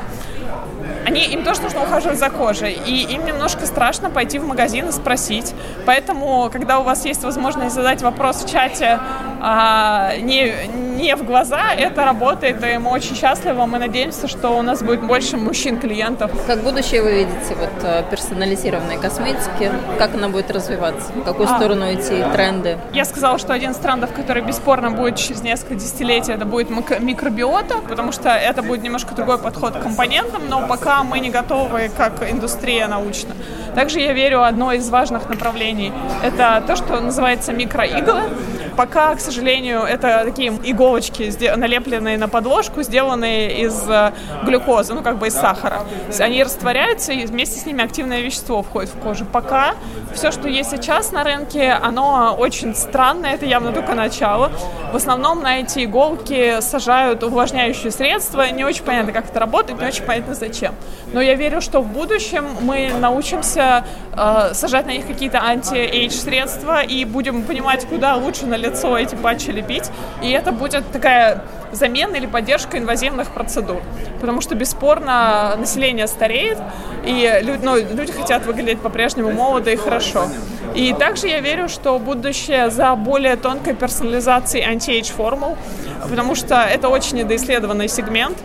они, 1.06 1.24
им 1.26 1.44
тоже 1.44 1.62
нужно 1.62 1.84
ухаживать 1.84 2.18
за 2.18 2.30
кожей, 2.30 2.74
и 2.74 3.14
им 3.14 3.26
немножко 3.26 3.68
страшно 3.68 4.10
пойти 4.10 4.40
в 4.40 4.48
магазин 4.48 4.90
и 4.90 4.92
спросить. 4.92 5.54
Поэтому, 5.86 6.50
когда 6.52 6.80
у 6.80 6.84
вас 6.84 7.06
есть 7.06 7.24
возможность 7.24 7.76
задать 7.76 8.02
вопрос 8.02 8.44
в 8.44 8.50
чате 8.52 9.00
а, 9.40 10.18
не, 10.18 10.52
не 10.96 11.16
в 11.16 11.24
глаза, 11.24 11.74
это 11.74 12.06
работает, 12.06 12.64
и 12.64 12.78
мы 12.78 12.92
очень 12.92 13.16
счастливы, 13.16 13.68
мы 13.68 13.80
надеемся, 13.80 14.28
что 14.28 14.50
у 14.50 14.62
нас 14.62 14.82
будет 14.82 15.04
больше 15.04 15.38
мужчин-клиентов. 15.38 16.32
Как 16.48 16.64
будущее 16.64 17.02
вы 17.02 17.14
видите 17.14 17.56
вот 17.56 17.84
э, 17.84 18.04
персонализированной 18.10 18.98
косметики? 18.98 19.72
Как 19.98 20.16
она 20.16 20.30
будет 20.30 20.52
развиваться? 20.52 21.12
В 21.14 21.24
какую 21.24 21.50
а, 21.50 21.58
сторону 21.58 21.94
идти 21.94 22.24
тренды? 22.34 22.78
Я 22.94 23.06
сказала, 23.06 23.38
что 23.38 23.54
один 23.54 23.72
из 23.72 23.78
трендов, 23.78 24.14
который 24.14 24.42
бесспорно 24.42 24.92
будет 24.92 25.18
через 25.18 25.42
несколько 25.42 25.76
десятилетий, 25.76 26.32
это 26.32 26.46
будет 26.46 26.70
микробиота, 26.70 27.76
потому 27.88 28.12
что 28.12 28.30
это 28.30 28.62
будет 28.64 28.82
немножко 28.84 29.14
другой 29.14 29.38
подход 29.38 29.76
к 29.76 29.82
компонентам, 29.82 30.44
но 30.50 30.66
пока 30.68 31.04
мы 31.04 31.20
не 31.20 31.30
готовы 31.30 31.90
как 31.96 32.30
индустрия 32.30 32.88
научно. 32.88 33.36
Также 33.76 34.00
я 34.00 34.14
верю, 34.14 34.44
одно 34.44 34.72
из 34.72 34.90
важных 34.90 35.28
направлений– 35.28 35.92
это 36.24 36.64
то, 36.66 36.76
что 36.78 37.02
называется 37.02 37.52
микроиглы. 37.52 38.22
Пока, 38.78 39.16
к 39.16 39.20
сожалению, 39.20 39.82
это 39.82 40.24
такие 40.26 40.52
иголочки, 40.86 41.34
налепленные 41.56 42.18
на 42.18 42.28
подложку, 42.28 42.84
сделанные 42.84 43.62
из 43.62 43.90
э, 43.90 44.14
глюкозы, 44.44 44.94
ну 44.94 45.02
как 45.02 45.18
бы 45.18 45.28
из 45.28 45.34
сахара. 45.34 45.82
Они 46.20 46.44
растворяются, 46.44 47.12
и 47.12 47.26
вместе 47.26 47.60
с 47.60 47.66
ними 47.66 47.84
активное 47.84 48.22
вещество 48.22 48.62
входит 48.62 48.92
в 48.92 49.00
кожу. 49.00 49.26
Пока 49.26 49.74
все, 50.14 50.32
что 50.32 50.48
есть 50.48 50.72
сейчас 50.72 51.12
на 51.12 51.24
рынке, 51.24 51.72
оно 51.72 52.36
очень 52.38 52.76
странное, 52.76 53.34
это 53.34 53.46
явно 53.46 53.72
только 53.72 53.96
начало. 53.96 54.52
В 54.92 54.96
основном 54.96 55.42
на 55.42 55.60
эти 55.60 55.86
иголки 55.86 56.62
сажают 56.62 57.24
увлажняющие 57.24 57.92
средства, 57.92 58.50
не 58.52 58.64
очень 58.64 58.84
понятно, 58.84 59.12
как 59.12 59.30
это 59.30 59.40
работает, 59.40 59.80
не 59.80 59.88
очень 59.88 60.04
понятно, 60.04 60.36
зачем. 60.36 60.76
Но 61.14 61.22
я 61.22 61.36
верю, 61.36 61.62
что 61.62 61.82
в 61.82 61.88
будущем 61.88 62.46
мы 62.62 62.92
научимся 63.00 63.86
э, 64.16 64.54
сажать 64.54 64.86
на 64.86 64.92
них 64.92 65.08
какие-то 65.08 65.40
anti-age 65.40 66.12
средства 66.12 66.82
и 66.82 67.06
будем 67.06 67.44
понимать, 67.44 67.86
куда 67.86 68.16
лучше 68.16 68.46
на 68.46 68.56
лицо 68.56 68.98
эти 68.98 69.16
патчи 69.16 69.50
лепить. 69.50 69.90
И 70.22 70.32
это 70.32 70.52
будет 70.52 70.75
такая 70.82 71.42
замена 71.72 72.16
или 72.16 72.26
поддержка 72.26 72.78
инвазивных 72.78 73.30
процедур. 73.32 73.82
Потому 74.22 74.42
что, 74.42 74.56
бесспорно, 74.56 75.56
население 75.58 76.08
стареет, 76.08 76.58
и 77.04 77.40
люди, 77.42 77.64
ну, 77.64 77.76
люди 77.78 78.12
хотят 78.12 78.46
выглядеть 78.46 78.82
по-прежнему 78.82 79.32
молодо 79.32 79.72
и 79.72 79.76
хорошо. 79.76 80.28
И 80.74 80.94
также 80.94 81.28
я 81.28 81.40
верю, 81.40 81.70
что 81.70 81.98
будущее 82.00 82.70
за 82.70 82.96
более 82.96 83.36
тонкой 83.36 83.76
персонализацией 83.76 84.66
anti-age 84.66 85.12
формул, 85.12 85.58
потому 86.10 86.36
что 86.36 86.56
это 86.56 86.90
очень 86.90 87.18
недоисследованный 87.18 87.88
сегмент. 87.88 88.38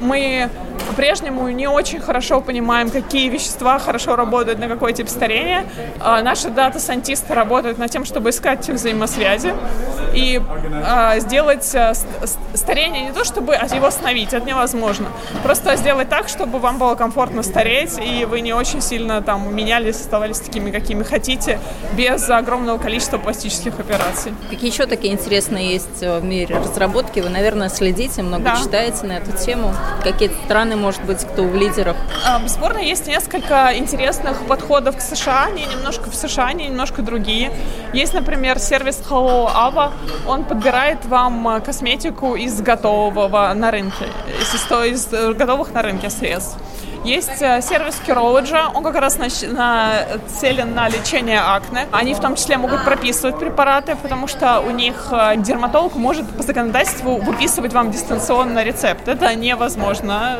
Мы 0.00 0.48
по-прежнему 0.88 1.48
не 1.48 1.66
очень 1.66 2.00
хорошо 2.00 2.40
понимаем, 2.40 2.90
какие 2.90 3.28
вещества 3.28 3.78
хорошо 3.78 4.16
работают 4.16 4.58
на 4.58 4.68
какой 4.68 4.92
тип 4.92 5.08
старения. 5.08 5.64
А, 6.00 6.22
наши 6.22 6.50
дата-сантисты 6.50 7.34
работают 7.34 7.78
над 7.78 7.90
тем, 7.90 8.04
чтобы 8.04 8.30
искать 8.30 8.68
взаимосвязи 8.68 9.54
и 10.14 10.40
а, 10.84 11.18
сделать 11.20 11.74
а, 11.74 11.92
старение 12.54 13.02
не 13.02 13.12
то, 13.12 13.24
чтобы 13.24 13.54
его 13.54 13.86
остановить, 13.86 14.32
это 14.32 14.46
невозможно. 14.46 15.08
Просто 15.42 15.76
сделать 15.76 16.08
так, 16.08 16.28
чтобы 16.28 16.58
вам 16.58 16.78
было 16.78 16.94
комфортно 16.94 17.42
стареть, 17.42 17.98
и 17.98 18.24
вы 18.24 18.40
не 18.40 18.52
очень 18.52 18.80
сильно 18.80 19.22
там 19.22 19.54
менялись, 19.54 19.96
оставались 19.96 20.40
такими, 20.40 20.70
какими 20.70 21.02
хотите, 21.02 21.58
без 21.96 22.28
огромного 22.28 22.78
количества 22.78 23.18
пластических 23.18 23.78
операций. 23.78 24.32
Какие 24.50 24.70
еще 24.70 24.86
такие 24.86 25.12
интересные 25.12 25.72
есть 25.72 26.02
э, 26.02 26.18
в 26.18 26.24
мире 26.24 26.56
разработки? 26.58 27.20
Вы, 27.20 27.28
наверное, 27.28 27.68
следите, 27.68 28.22
много 28.22 28.44
да. 28.44 28.56
читаете 28.56 29.06
на 29.06 29.12
эту 29.12 29.32
тему. 29.32 29.74
Какие 30.02 30.30
страны, 30.44 30.65
может 30.74 31.02
быть, 31.04 31.24
кто 31.24 31.44
в 31.44 31.54
лидерах? 31.54 31.96
А, 32.26 32.40
бесспорно, 32.40 32.78
есть 32.78 33.06
несколько 33.06 33.76
интересных 33.76 34.46
подходов 34.46 34.96
к 34.96 35.00
США. 35.00 35.44
Они 35.46 35.64
немножко 35.66 36.10
в 36.10 36.14
США, 36.14 36.46
они 36.46 36.66
немножко 36.66 37.02
другие. 37.02 37.52
Есть, 37.92 38.14
например, 38.14 38.58
сервис 38.58 39.00
Hello 39.08 39.48
Ava. 39.54 39.92
Он 40.26 40.44
подбирает 40.44 41.04
вам 41.04 41.48
э, 41.48 41.60
косметику 41.60 42.34
из 42.34 42.60
готового 42.60 43.52
на 43.54 43.70
рынке, 43.70 44.06
из, 44.40 44.54
из 44.72 45.36
готовых 45.36 45.72
на 45.72 45.82
рынке 45.82 46.10
средств. 46.10 46.58
Есть 47.06 47.40
э, 47.40 47.62
сервис 47.62 48.02
Curology, 48.04 48.60
он 48.74 48.82
как 48.82 48.96
раз 48.96 49.16
нацелен 49.16 50.74
на 50.74 50.88
лечение 50.88 51.38
акне. 51.38 51.86
Они 51.92 52.14
в 52.14 52.18
том 52.18 52.34
числе 52.34 52.58
могут 52.58 52.84
прописывать 52.84 53.38
препараты, 53.38 53.94
потому 53.94 54.26
что 54.26 54.58
у 54.58 54.70
них 54.70 55.06
э, 55.12 55.36
дерматолог 55.36 55.94
может 55.94 56.28
по 56.28 56.42
законодательству 56.42 57.18
выписывать 57.18 57.72
вам 57.72 57.92
дистанционно 57.92 58.64
рецепт. 58.64 59.06
Это 59.06 59.36
невозможно. 59.36 60.38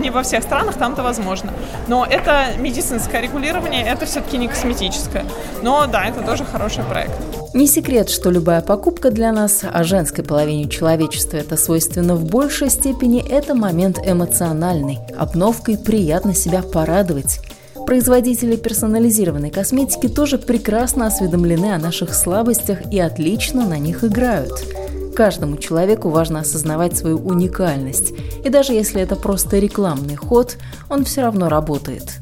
Не 0.00 0.08
во 0.08 0.22
всех 0.22 0.44
странах 0.44 0.76
там 0.76 0.94
это 0.94 1.02
возможно. 1.02 1.52
Но 1.88 2.06
это 2.06 2.54
медицинское 2.56 3.20
регулирование, 3.20 3.84
это 3.86 4.06
все-таки 4.06 4.38
не 4.38 4.48
косметическое. 4.48 5.26
Но 5.60 5.86
да, 5.86 6.06
это 6.06 6.22
тоже 6.22 6.46
хороший 6.46 6.84
проект. 6.84 7.37
Не 7.54 7.66
секрет, 7.66 8.10
что 8.10 8.30
любая 8.30 8.60
покупка 8.60 9.10
для 9.10 9.32
нас, 9.32 9.62
а 9.62 9.82
женской 9.82 10.22
половине 10.22 10.68
человечества 10.68 11.38
это 11.38 11.56
свойственно 11.56 12.14
в 12.14 12.24
большей 12.24 12.68
степени, 12.68 13.26
это 13.26 13.54
момент 13.54 13.98
эмоциональный. 14.04 14.98
Обновкой 15.16 15.78
приятно 15.78 16.34
себя 16.34 16.62
порадовать. 16.62 17.40
Производители 17.86 18.56
персонализированной 18.56 19.50
косметики 19.50 20.08
тоже 20.08 20.36
прекрасно 20.36 21.06
осведомлены 21.06 21.74
о 21.74 21.78
наших 21.78 22.14
слабостях 22.14 22.92
и 22.92 23.00
отлично 23.00 23.66
на 23.66 23.78
них 23.78 24.04
играют. 24.04 24.52
Каждому 25.16 25.56
человеку 25.56 26.10
важно 26.10 26.40
осознавать 26.40 26.98
свою 26.98 27.16
уникальность, 27.16 28.12
и 28.44 28.50
даже 28.50 28.74
если 28.74 29.00
это 29.00 29.16
просто 29.16 29.58
рекламный 29.58 30.16
ход, 30.16 30.58
он 30.90 31.04
все 31.04 31.22
равно 31.22 31.48
работает. 31.48 32.20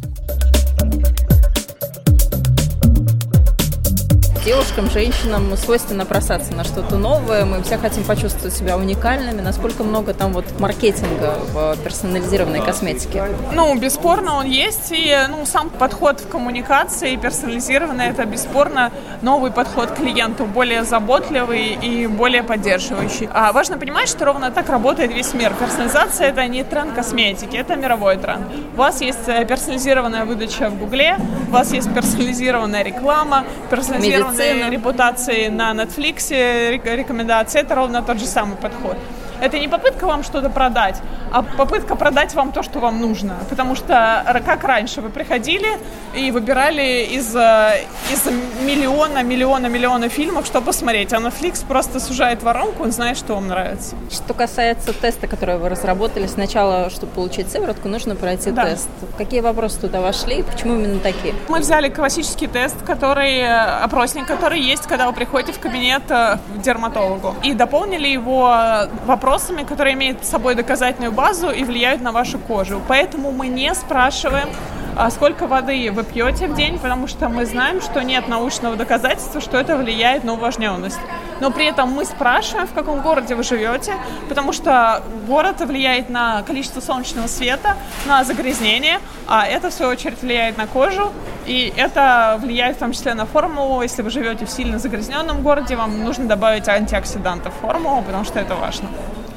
Девушкам, 4.47 4.89
женщинам 4.89 5.57
свойственно 5.57 6.05
бросаться 6.05 6.53
на 6.53 6.63
что-то 6.63 6.99
новое. 6.99 7.45
Мы 7.45 7.65
все 7.65 7.79
хотим 7.79 8.05
почувствовать 8.05 8.55
себя 8.55 8.77
уникальными. 8.77 9.41
Насколько 9.41 9.83
много 9.83 10.15
там 10.15 10.33
вот 10.33 10.45
маркетинга 10.61 11.35
в 11.53 11.77
персонализированной 11.83 12.61
косметике? 12.61 13.25
Ну, 13.53 13.77
бесспорно 13.77 14.37
он 14.37 14.47
есть. 14.47 14.93
И 14.93 15.13
ну, 15.31 15.45
сам 15.47 15.69
подход 15.69 16.21
в 16.21 16.29
коммуникации 16.29 17.17
персонализированный, 17.17 18.07
это 18.07 18.25
бесспорно 18.25 18.93
новый 19.21 19.51
подход 19.51 19.91
к 19.91 19.97
клиенту, 19.97 20.45
более 20.45 20.85
заботливый 20.85 21.77
и 21.83 22.07
более 22.07 22.45
поддерживающий. 22.45 23.29
А 23.33 23.51
важно 23.51 23.79
понимать, 23.79 24.09
что 24.09 24.27
ровно 24.27 24.53
так 24.53 24.69
работает 24.69 25.13
весь 25.13 25.35
мир. 25.35 25.55
Персонализация— 25.59 26.29
это 26.29 26.47
не 26.47 26.63
тренд 26.63 26.95
косметики, 26.95 27.57
это 27.57 27.75
мировой 27.75 28.17
тренд. 28.17 28.47
У 28.75 28.77
вас 28.77 29.01
есть 29.01 29.27
э, 29.27 29.45
персонализированная 29.45 30.25
выдача 30.25 30.71
в 30.71 30.79
Гугле, 30.79 31.19
у 31.49 31.51
вас 31.51 31.73
есть 31.73 31.93
персонализированная 31.93 32.85
реклама, 32.85 33.45
персонализированная 33.71 34.36
репутации 34.39 35.49
на 35.49 35.73
Netflix, 35.73 36.31
рекомендации, 36.97 37.61
это 37.61 37.75
ровно 37.75 38.03
тот 38.03 38.19
же 38.19 38.27
самый 38.27 38.57
подход. 38.57 38.97
Это 39.41 39.59
не 39.59 39.69
попытка 39.69 40.07
вам 40.07 40.23
что-то 40.23 40.51
продать, 40.51 40.97
а 41.33 41.43
попытка 41.43 41.97
продать 41.97 42.35
вам 42.35 42.53
то, 42.53 42.63
что 42.63 42.81
вам 42.81 43.01
нужно. 43.01 43.37
Потому 43.51 43.75
что 43.75 44.25
как 44.45 44.65
раньше 44.65 45.01
вы 45.01 45.11
приходили 45.11 45.69
и 46.15 46.31
выбирали 46.31 47.05
из, 47.11 47.35
э, 47.35 47.85
из 48.11 48.27
миллиона, 48.65 49.23
миллиона, 49.23 49.67
миллиона 49.67 50.09
фильмов, 50.09 50.47
что 50.47 50.61
посмотреть. 50.61 51.13
А 51.13 51.17
Netflix 51.17 51.67
просто 51.67 52.01
сужает 52.01 52.43
воронку, 52.43 52.85
он 52.85 52.93
знает, 52.93 53.19
что 53.19 53.35
вам 53.35 53.49
нравится. 53.49 53.97
Что 54.11 54.35
касается 54.35 54.93
теста, 54.93 55.27
который 55.27 55.59
вы 55.59 55.69
разработали, 55.69 56.27
сначала, 56.27 56.91
чтобы 56.91 57.13
получить 57.13 57.51
сыворотку, 57.51 57.89
нужно 57.89 58.17
пройти 58.17 58.51
да. 58.51 58.65
тест. 58.65 58.89
Какие 59.19 59.41
вопросы 59.41 59.81
туда 59.81 60.01
вошли 60.01 60.39
и 60.39 60.43
почему 60.43 60.75
именно 60.75 61.01
такие? 61.01 61.35
Мы 61.49 61.61
взяли 61.61 61.89
классический 61.89 62.47
тест, 62.47 62.77
который, 62.87 63.39
э, 63.39 63.85
опросник, 63.85 64.27
который 64.27 64.61
есть, 64.61 64.87
когда 64.87 65.07
вы 65.07 65.13
приходите 65.13 65.53
в 65.53 65.59
кабинет 65.59 66.03
э, 66.09 66.39
к 66.57 66.61
дерматологу. 66.63 67.35
И 67.43 67.53
дополнили 67.53 68.09
его 68.09 68.55
вопросами, 69.27 69.65
которые 69.65 69.95
имеют 69.95 70.25
с 70.25 70.29
собой 70.29 70.55
доказательную 70.55 71.11
базу 71.11 71.51
и 71.51 71.65
влияют 71.65 72.01
на 72.01 72.13
вашу 72.13 72.39
кожу. 72.39 72.81
Поэтому 72.87 73.33
мы 73.33 73.49
не 73.49 73.75
спрашиваем, 73.75 74.49
а 74.97 75.11
сколько 75.11 75.49
воды 75.49 75.91
вы 75.91 76.05
пьете 76.05 76.47
в 76.47 76.55
день, 76.55 76.79
потому 76.79 77.09
что 77.09 77.29
мы 77.29 77.45
знаем, 77.45 77.81
что 77.81 78.05
нет 78.05 78.29
научного 78.29 78.77
доказательства, 78.77 79.41
что 79.41 79.57
это 79.59 79.77
влияет 79.77 80.23
на 80.23 80.35
увлажненность. 80.35 81.01
Но 81.41 81.51
при 81.51 81.67
этом 81.67 81.91
мы 81.91 82.05
спрашиваем, 82.05 82.67
в 82.67 82.73
каком 82.73 83.01
городе 83.03 83.35
вы 83.35 83.43
живете, 83.43 83.95
потому 84.29 84.53
что 84.53 85.03
город 85.27 85.61
влияет 85.61 86.11
на 86.11 86.43
количество 86.43 86.81
солнечного 86.81 87.27
света, 87.27 87.77
на 88.07 88.25
загрязнение, 88.25 89.01
а 89.27 89.47
это, 89.47 89.71
в 89.71 89.73
свою 89.73 89.93
очередь, 89.93 90.21
влияет 90.23 90.57
на 90.57 90.67
кожу, 90.67 91.13
и 91.47 91.73
это 91.77 92.39
влияет 92.41 92.77
в 92.77 92.79
том 92.81 92.93
числе 92.93 93.15
на 93.15 93.27
формулу. 93.27 93.83
Если 93.83 94.03
вы 94.03 94.11
живете 94.11 94.47
в 94.47 94.51
сильно 94.51 94.79
загрязненном 94.79 95.43
городе, 95.43 95.77
вам 95.77 96.05
нужно 96.05 96.27
добавить 96.27 96.69
антиоксидантов 96.69 97.55
в 97.55 97.61
формулу, 97.61 98.03
потому 98.03 98.25
что 98.25 98.41
это 98.41 98.55
важно. 98.55 98.89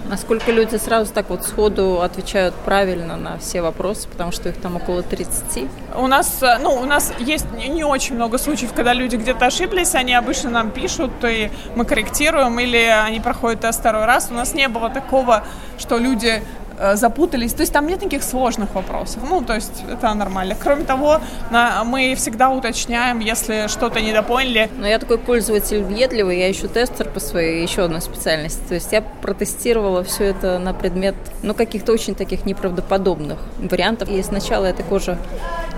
Насколько 0.09 0.51
люди 0.51 0.75
сразу 0.77 1.13
так 1.13 1.29
вот 1.29 1.43
сходу 1.45 2.01
отвечают 2.01 2.55
правильно 2.55 3.15
на 3.15 3.37
все 3.37 3.61
вопросы, 3.61 4.07
потому 4.09 4.31
что 4.31 4.49
их 4.49 4.57
там 4.59 4.75
около 4.75 5.03
30? 5.03 5.69
У 5.95 6.07
нас, 6.07 6.41
э, 6.41 6.57
ну, 6.57 6.73
у 6.73 6.85
нас 6.85 7.13
есть 7.19 7.45
не 7.53 7.83
очень 7.83 8.15
много 8.15 8.39
случаев, 8.39 8.73
когда 8.73 8.93
люди 8.93 9.17
где-то 9.17 9.45
ошиблись, 9.45 9.93
они 9.93 10.15
обычно 10.15 10.49
нам 10.49 10.71
пишут, 10.71 11.11
и 11.23 11.51
мы 11.75 11.85
корректируем, 11.85 12.59
или 12.59 12.77
они 12.77 13.19
проходят 13.19 13.61
тест 13.61 13.81
второй 13.81 14.05
раз. 14.05 14.29
У 14.31 14.33
нас 14.33 14.55
не 14.55 14.67
было 14.67 14.89
такого, 14.89 15.43
что 15.77 15.99
люди 15.99 16.41
запутались. 16.93 17.53
То 17.53 17.61
есть 17.61 17.73
там 17.73 17.87
нет 17.87 18.01
никаких 18.01 18.23
сложных 18.23 18.73
вопросов. 18.75 19.23
Ну, 19.29 19.41
то 19.41 19.55
есть 19.55 19.83
это 19.89 20.13
нормально. 20.13 20.55
Кроме 20.59 20.85
того, 20.85 21.19
на, 21.51 21.83
мы 21.83 22.15
всегда 22.15 22.49
уточняем, 22.49 23.19
если 23.19 23.67
что-то 23.67 24.01
недопоняли. 24.01 24.69
Но 24.77 24.87
я 24.87 24.99
такой 24.99 25.17
пользователь 25.17 25.83
въедливый, 25.83 26.39
я 26.39 26.47
еще 26.47 26.67
тестер 26.67 27.09
по 27.09 27.19
своей 27.19 27.61
еще 27.61 27.83
одной 27.83 28.01
специальности. 28.01 28.61
То 28.67 28.75
есть 28.75 28.91
я 28.91 29.01
протестировала 29.01 30.03
все 30.03 30.25
это 30.25 30.59
на 30.59 30.73
предмет, 30.73 31.15
ну, 31.43 31.53
каких-то 31.53 31.91
очень 31.91 32.15
таких 32.15 32.45
неправдоподобных 32.45 33.39
вариантов. 33.57 34.09
И 34.09 34.21
сначала 34.23 34.65
эта 34.65 34.83
кожа 34.83 35.17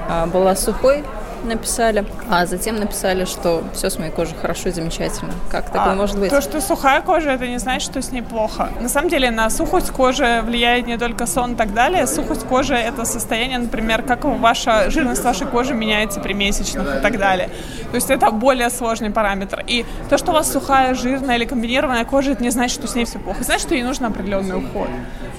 а, 0.07 0.25
была 0.25 0.55
сухой, 0.55 1.03
написали, 1.43 2.05
а 2.29 2.45
затем 2.45 2.77
написали, 2.77 3.25
что 3.25 3.63
все 3.73 3.89
с 3.89 3.97
моей 3.97 4.11
кожей 4.11 4.35
хорошо 4.39 4.69
и 4.69 4.71
замечательно. 4.71 5.33
Как 5.49 5.65
такое 5.65 5.93
а, 5.93 5.95
может 5.95 6.19
быть? 6.19 6.29
То, 6.29 6.41
что 6.41 6.61
сухая 6.61 7.01
кожа, 7.01 7.31
это 7.31 7.47
не 7.47 7.59
значит, 7.59 7.89
что 7.89 8.01
с 8.01 8.11
ней 8.11 8.21
плохо. 8.21 8.69
На 8.79 8.89
самом 8.89 9.09
деле 9.09 9.31
на 9.31 9.49
сухость 9.49 9.91
кожи 9.91 10.41
влияет 10.43 10.87
не 10.87 10.97
только 10.97 11.25
сон 11.25 11.53
и 11.53 11.55
так 11.55 11.73
далее. 11.73 12.07
Сухость 12.07 12.45
кожи— 12.45 12.73
это 12.75 13.05
состояние, 13.05 13.59
например, 13.59 14.03
как 14.03 14.25
ваша 14.25 14.89
жирность 14.89 15.23
вашей 15.23 15.47
кожи 15.47 15.73
меняется 15.73 16.19
при 16.19 16.33
месячных 16.33 16.97
и 16.97 17.01
так 17.01 17.17
далее. 17.17 17.49
То 17.91 17.95
есть 17.95 18.09
это 18.09 18.31
более 18.31 18.69
сложный 18.69 19.11
параметр. 19.11 19.63
И 19.67 19.85
то, 20.09 20.17
что 20.17 20.31
у 20.31 20.33
вас 20.33 20.51
сухая, 20.51 20.93
жирная 20.95 21.35
или 21.35 21.45
комбинированная 21.45 22.05
кожа, 22.05 22.31
это 22.31 22.43
не 22.43 22.49
значит, 22.49 22.73
что 22.77 22.87
с 22.87 22.95
ней 22.95 23.05
все 23.05 23.19
плохо. 23.19 23.43
Значит, 23.43 23.67
что 23.67 23.75
ей 23.75 23.83
нужен 23.83 24.05
определенный 24.05 24.57
уход. 24.57 24.87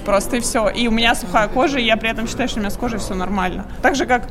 Просто 0.05 0.37
и 0.37 0.39
все. 0.39 0.69
И 0.69 0.87
у 0.87 0.91
меня 0.91 1.15
сухая 1.15 1.47
кожа, 1.47 1.79
и 1.79 1.83
я 1.83 1.97
при 1.97 2.09
этом 2.09 2.27
считаю, 2.27 2.49
что 2.49 2.59
у 2.59 2.61
меня 2.61 2.69
с 2.69 2.77
кожей 2.77 2.99
все 2.99 3.15
нормально. 3.15 3.65
Так 3.81 3.95
же, 3.95 4.05
как 4.05 4.23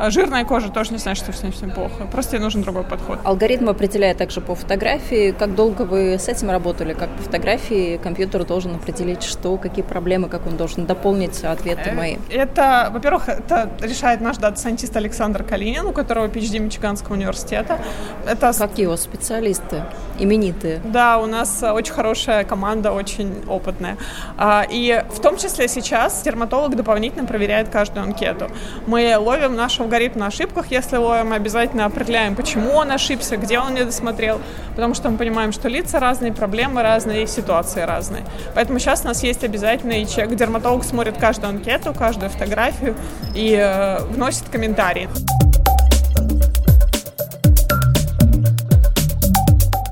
а 0.00 0.10
жирная 0.10 0.46
кожа 0.46 0.70
тоже 0.70 0.92
не 0.92 0.98
значит, 0.98 1.24
что 1.24 1.32
с 1.34 1.42
ней 1.42 1.52
всем 1.52 1.70
плохо. 1.70 2.06
Просто 2.10 2.36
ей 2.36 2.42
нужен 2.42 2.62
другой 2.62 2.84
подход. 2.84 3.18
Алгоритм 3.22 3.68
определяет 3.68 4.16
также 4.16 4.40
по 4.40 4.54
фотографии. 4.54 5.32
Как 5.32 5.54
долго 5.54 5.82
вы 5.82 6.14
с 6.18 6.26
этим 6.26 6.50
работали? 6.50 6.94
Как 6.94 7.10
по 7.10 7.22
фотографии 7.22 7.98
компьютер 7.98 8.44
должен 8.44 8.74
определить, 8.74 9.22
что, 9.22 9.58
какие 9.58 9.84
проблемы, 9.84 10.30
как 10.30 10.46
он 10.46 10.56
должен 10.56 10.86
дополнить 10.86 11.44
ответы 11.44 11.90
э, 11.90 11.94
мои? 11.94 12.16
Это, 12.30 12.88
во-первых, 12.90 13.28
это 13.28 13.70
решает 13.82 14.22
наш 14.22 14.38
data 14.38 14.56
scientist 14.56 14.96
Александр 14.96 15.42
Калинин, 15.42 15.84
у 15.84 15.92
которого 15.92 16.28
PhD 16.28 16.58
Мичиганского 16.60 17.14
университета. 17.14 17.78
Это... 18.26 18.54
Как 18.58 18.78
его 18.78 18.96
специалисты? 18.96 19.84
Именитые? 20.18 20.80
Да, 20.84 21.18
у 21.18 21.26
нас 21.26 21.62
очень 21.62 21.92
хорошая 21.92 22.44
команда, 22.44 22.92
очень 22.92 23.34
опытная. 23.46 23.98
А, 24.38 24.66
и 24.68 25.04
в 25.10 25.20
том 25.20 25.36
числе 25.36 25.68
сейчас 25.68 26.22
дерматолог 26.22 26.74
дополнительно 26.74 27.26
проверяет 27.26 27.68
каждую 27.68 28.04
анкету. 28.04 28.48
Мы 28.86 29.14
ловим 29.18 29.56
нашего 29.56 29.89
алгоритм 29.90 30.20
на 30.20 30.26
ошибках, 30.28 30.66
если 30.70 30.96
ловим, 30.98 31.32
обязательно 31.32 31.84
определяем, 31.84 32.36
почему 32.36 32.70
он 32.74 32.92
ошибся, 32.92 33.36
где 33.36 33.58
он 33.58 33.74
не 33.74 33.84
досмотрел, 33.84 34.40
потому 34.76 34.94
что 34.94 35.10
мы 35.10 35.18
понимаем, 35.18 35.50
что 35.50 35.68
лица 35.68 35.98
разные, 35.98 36.32
проблемы 36.32 36.82
разные, 36.82 37.26
ситуации 37.26 37.82
разные. 37.82 38.24
Поэтому 38.54 38.78
сейчас 38.78 39.02
у 39.02 39.08
нас 39.08 39.24
есть 39.24 39.42
обязательный 39.42 40.06
чек. 40.06 40.32
Дерматолог 40.36 40.84
смотрит 40.84 41.18
каждую 41.18 41.50
анкету, 41.50 41.92
каждую 41.92 42.30
фотографию 42.30 42.94
и 43.34 43.52
э, 43.52 44.04
вносит 44.04 44.48
комментарии. 44.48 45.08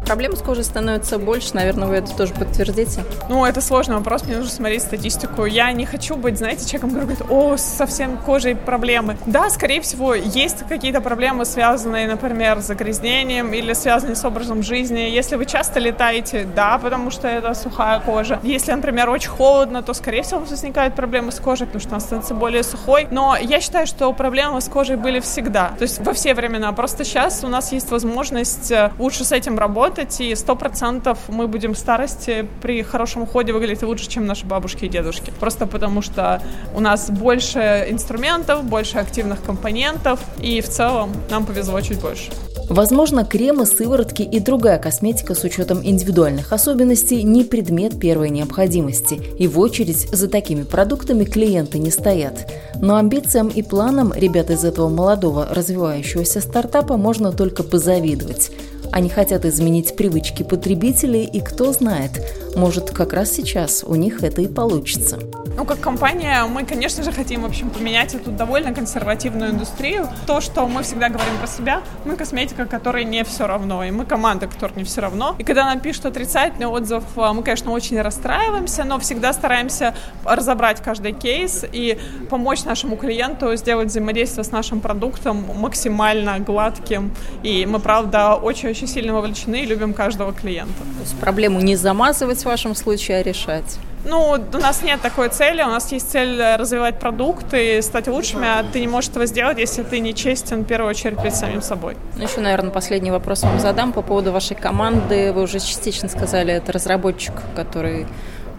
Проблем 0.09 0.35
с 0.37 0.41
кожей 0.41 0.65
становится 0.65 1.19
больше, 1.19 1.55
наверное, 1.55 1.87
вы 1.87 1.97
это 1.97 2.17
тоже 2.17 2.33
подтвердите. 2.33 3.05
Ну, 3.29 3.45
это 3.45 3.61
сложный 3.61 3.97
вопрос, 3.97 4.25
мне 4.25 4.37
нужно 4.37 4.51
смотреть 4.51 4.81
статистику. 4.81 5.45
Я 5.45 5.71
не 5.73 5.85
хочу 5.85 6.17
быть, 6.17 6.39
знаете, 6.39 6.65
человеком, 6.67 6.91
который 6.93 7.05
говорит, 7.05 7.25
о, 7.29 7.59
совсем 7.59 8.17
кожей 8.17 8.57
проблемы. 8.57 9.19
Да, 9.27 9.51
скорее 9.51 9.83
всего, 9.83 10.15
есть 10.15 10.67
какие-то 10.67 11.03
проблемы, 11.03 11.45
связанные, 11.45 12.09
например, 12.09 12.61
с 12.61 12.69
загрязнением 12.69 13.53
или 13.53 13.75
связанные 13.75 14.17
с 14.17 14.25
образом 14.25 14.63
жизни. 14.63 15.01
Если 15.01 15.37
вы 15.37 15.45
часто 15.45 15.79
летаете, 15.79 16.49
да, 16.57 16.79
потому 16.79 17.11
что 17.11 17.29
это 17.29 17.53
сухая 17.53 18.01
кожа. 18.01 18.41
Если, 18.43 18.73
например, 18.73 19.11
очень 19.11 19.29
холодно, 19.29 19.83
то, 19.83 19.93
скорее 19.93 20.23
всего, 20.23 20.41
возникают 20.41 20.95
проблемы 20.95 21.33
с 21.33 21.39
кожей, 21.39 21.67
потому 21.67 21.83
что 21.83 21.91
она 21.91 22.01
становится 22.01 22.33
более 22.33 22.63
сухой. 22.63 23.09
Но 23.11 23.37
я 23.37 23.61
считаю, 23.61 23.87
что 23.87 24.11
проблемы 24.15 24.63
с 24.63 24.69
кожей 24.69 24.97
были 24.97 25.21
всегда. 25.21 25.73
То 25.77 25.83
есть 25.83 25.99
во 26.03 26.15
все 26.15 26.33
времена. 26.33 26.73
Просто 26.73 27.05
сейчас 27.05 27.45
у 27.45 27.49
нас 27.49 27.73
есть 27.73 27.91
возможность 27.91 28.71
э, 28.71 28.91
лучше 28.99 29.25
с 29.25 29.33
этим 29.33 29.59
работать, 29.59 29.98
работать, 29.99 30.21
и 30.21 30.35
сто 30.35 30.57
процентов 30.57 31.19
мы 31.29 31.49
будем 31.49 31.75
в 31.75 31.79
старости 31.79 32.47
при 32.63 32.83
хорошем 32.83 33.23
уходе 33.23 33.53
выглядеть 33.53 33.83
лучше, 33.83 34.09
чем 34.09 34.27
наши 34.27 34.47
бабушки 34.47 34.85
и 34.85 34.89
дедушки. 34.89 35.33
Просто 35.41 35.67
потому 35.67 36.03
что 36.03 36.41
у 36.75 36.81
нас 36.81 37.11
больше 37.11 37.87
инструментов, 37.91 38.65
больше 38.65 38.99
активных 38.99 39.43
компонентов, 39.43 40.21
и 40.41 40.61
в 40.61 40.69
целом 40.69 41.11
нам 41.31 41.45
повезло 41.45 41.81
чуть 41.81 42.01
больше. 42.01 42.31
Возможно, 42.69 43.25
кремы, 43.25 43.65
сыворотки 43.65 44.21
и 44.21 44.41
другая 44.41 44.79
косметика 44.79 45.35
с 45.35 45.43
учетом 45.43 45.81
индивидуальных 45.83 46.53
особенностей 46.53 47.23
не 47.23 47.43
предмет 47.43 47.99
первой 47.99 48.29
необходимости, 48.29 49.15
и 49.39 49.49
в 49.49 49.59
очередь 49.59 50.09
за 50.13 50.29
такими 50.29 50.65
продуктами 50.65 51.25
клиенты 51.25 51.79
не 51.79 51.91
стоят. 51.91 52.53
Но 52.81 52.97
амбициям 52.97 53.49
и 53.49 53.63
планам 53.63 54.13
ребят 54.15 54.51
из 54.51 54.65
этого 54.65 54.91
молодого 54.91 55.49
развивающегося 55.51 56.43
стартапа 56.43 56.99
можно 56.99 57.33
только 57.33 57.63
позавидовать. 57.63 58.51
Они 58.93 59.09
хотят 59.09 59.45
изменить 59.45 59.97
привычки 59.97 60.43
потребителей, 60.43 61.25
и 61.25 61.41
кто 61.41 61.73
знает, 61.73 62.11
может, 62.57 62.91
как 62.91 63.13
раз 63.13 63.33
сейчас 63.33 63.85
у 63.85 63.95
них 63.95 64.23
это 64.23 64.43
и 64.43 64.49
получится. 64.49 65.19
Ну, 65.59 65.65
как 65.65 65.81
компания, 65.81 66.45
мы, 66.45 66.65
конечно 66.65 67.03
же, 67.03 67.11
хотим, 67.11 67.43
в 67.43 67.45
общем, 67.45 67.71
поменять 67.71 68.15
эту 68.15 68.31
довольно 68.31 68.73
консервативную 68.73 69.51
индустрию. 69.51 70.09
То, 70.25 70.41
что 70.41 70.69
мы 70.69 70.85
всегда 70.85 71.09
говорим 71.09 71.37
про 71.37 71.49
себя, 71.49 71.83
мы 72.05 72.15
косметика, 72.15 72.65
которой 72.65 73.05
не 73.05 73.25
все 73.25 73.49
равно, 73.49 73.83
и 73.83 73.91
мы 73.91 74.07
команда, 74.07 74.47
которой 74.47 74.75
не 74.77 74.85
все 74.85 75.01
равно. 75.01 75.35
И 75.37 75.43
когда 75.43 75.65
нам 75.65 75.81
пишут 75.81 76.07
отрицательный 76.07 76.69
отзыв, 76.69 77.03
а, 77.17 77.33
мы, 77.33 77.43
конечно, 77.43 77.73
очень 77.73 78.01
расстраиваемся, 78.01 78.85
но 78.85 79.01
всегда 79.01 79.33
стараемся 79.33 79.97
разобрать 80.25 80.81
каждый 80.81 81.13
кейс 81.13 81.65
и 81.73 81.99
помочь 82.31 82.63
нашему 82.63 82.95
клиенту 82.97 83.57
сделать 83.57 83.89
взаимодействие 83.89 84.45
с 84.45 84.53
нашим 84.53 84.81
продуктом 84.81 85.45
максимально 85.57 86.39
гладким. 86.39 87.13
И 87.43 87.67
мы, 87.67 87.81
правда, 87.81 88.37
очень-очень 88.37 88.87
сильно 88.87 89.13
вовлечены 89.13 89.63
и 89.63 89.67
любим 89.67 89.93
каждого 89.93 90.33
клиента. 90.33 90.79
То 90.79 91.01
есть 91.01 91.19
проблему 91.19 91.59
не 91.59 91.75
замазывать 91.75 92.39
в 92.39 92.45
вашем 92.45 92.77
случае, 92.77 93.19
а 93.19 93.23
решать? 93.25 93.81
Ну, 94.05 94.37
у 94.53 94.59
нас 94.59 94.83
нет 94.83 95.01
такой 95.01 95.29
цели. 95.29 95.63
У 95.63 95.69
нас 95.69 95.91
есть 95.93 96.11
цель 96.11 96.41
развивать 96.57 96.99
продукт 96.99 97.47
и 97.53 97.83
стать 97.83 98.09
лучшими, 98.09 98.47
а 98.47 98.65
ты 98.65 98.81
не 98.81 98.89
можешь 98.89 99.11
этого 99.11 99.27
сделать, 99.27 99.59
если 99.59 99.83
ты 99.83 100.01
не 100.01 100.15
честен, 100.15 100.63
в 100.63 100.67
первую 100.67 100.91
очередь, 100.91 101.19
перед 101.19 101.35
самим 101.35 101.63
собой. 101.63 101.97
Ну, 102.17 102.23
еще, 102.23 102.41
наверное, 102.41 102.71
последний 102.71 103.11
вопрос 103.11 103.43
вам 103.43 103.59
задам 103.61 103.93
по 103.93 104.03
поводу 104.03 104.33
вашей 104.33 104.57
команды. 104.57 105.33
Вы 105.33 105.43
уже 105.43 105.59
частично 105.59 106.09
сказали, 106.09 106.55
это 106.55 106.73
разработчик, 106.73 107.35
который 107.57 108.07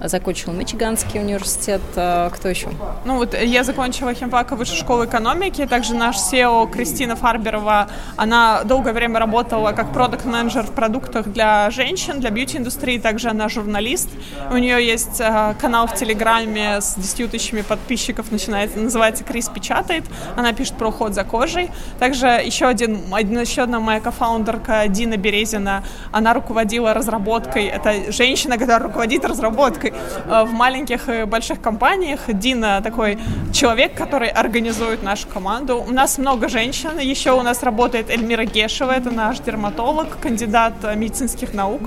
закончила 0.07 0.53
Мичиганский 0.53 1.19
университет. 1.19 1.81
А 1.95 2.29
кто 2.29 2.49
еще? 2.49 2.69
Ну 3.05 3.17
вот 3.17 3.33
я 3.39 3.63
закончила 3.63 4.13
химфак 4.13 4.51
Высшей 4.51 4.77
школы 4.77 5.05
экономики. 5.05 5.65
Также 5.65 5.93
наш 5.95 6.15
SEO 6.17 6.69
Кристина 6.71 7.15
Фарберова, 7.15 7.89
она 8.15 8.63
долгое 8.63 8.93
время 8.93 9.19
работала 9.19 9.71
как 9.71 9.91
продукт-менеджер 9.91 10.63
в 10.63 10.71
продуктах 10.71 11.27
для 11.27 11.69
женщин, 11.71 12.19
для 12.19 12.29
бьюти-индустрии. 12.29 12.97
Также 12.97 13.29
она 13.29 13.49
журналист. 13.49 14.09
У 14.51 14.57
нее 14.57 14.85
есть 14.85 15.19
э, 15.19 15.55
канал 15.59 15.87
в 15.87 15.95
Телеграме 15.95 16.81
с 16.81 16.95
10 16.95 17.31
тысячами 17.31 17.61
подписчиков, 17.61 18.31
начинается, 18.31 18.79
называется 18.79 19.23
«Крис 19.23 19.49
печатает». 19.49 20.05
Она 20.35 20.53
пишет 20.53 20.75
про 20.75 20.89
уход 20.89 21.13
за 21.13 21.23
кожей. 21.23 21.69
Также 21.99 22.27
еще, 22.27 22.67
один, 22.67 23.01
еще 23.17 23.63
одна 23.63 23.79
моя 23.79 23.99
кофаундерка 23.99 24.87
Дина 24.87 25.17
Березина, 25.17 25.83
она 26.11 26.33
руководила 26.33 26.93
разработкой. 26.93 27.65
Это 27.65 28.11
женщина, 28.11 28.57
которая 28.57 28.79
руководит 28.79 29.25
разработкой 29.25 29.88
э, 29.93 30.43
в 30.43 30.51
маленьких 30.53 31.09
и 31.09 31.23
больших 31.25 31.61
компаниях. 31.61 32.21
Дина 32.27 32.81
такой 32.81 33.17
человек, 33.53 33.95
который 33.95 34.29
организует 34.29 35.03
нашу 35.03 35.27
команду. 35.27 35.83
У 35.87 35.91
нас 35.91 36.17
много 36.17 36.49
женщин. 36.49 36.99
Еще 36.99 37.31
у 37.31 37.41
нас 37.41 37.63
работает 37.63 38.09
Эльмира 38.09 38.45
Гешева, 38.45 38.91
это 38.91 39.11
наш 39.11 39.39
дерматолог, 39.39 40.19
кандидат 40.19 40.73
медицинских 40.95 41.53
наук. 41.53 41.81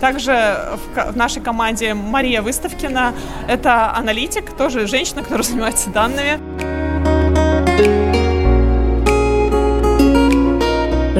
Также 0.00 0.58
в 0.94 1.16
нашей 1.16 1.42
команде 1.42 1.94
Мария 1.94 2.42
Выставкина, 2.42 3.14
это 3.48 3.94
аналитик, 3.94 4.52
тоже 4.56 4.86
женщина, 4.86 5.22
которая 5.22 5.42
занимается 5.42 5.90
данными. 5.90 6.77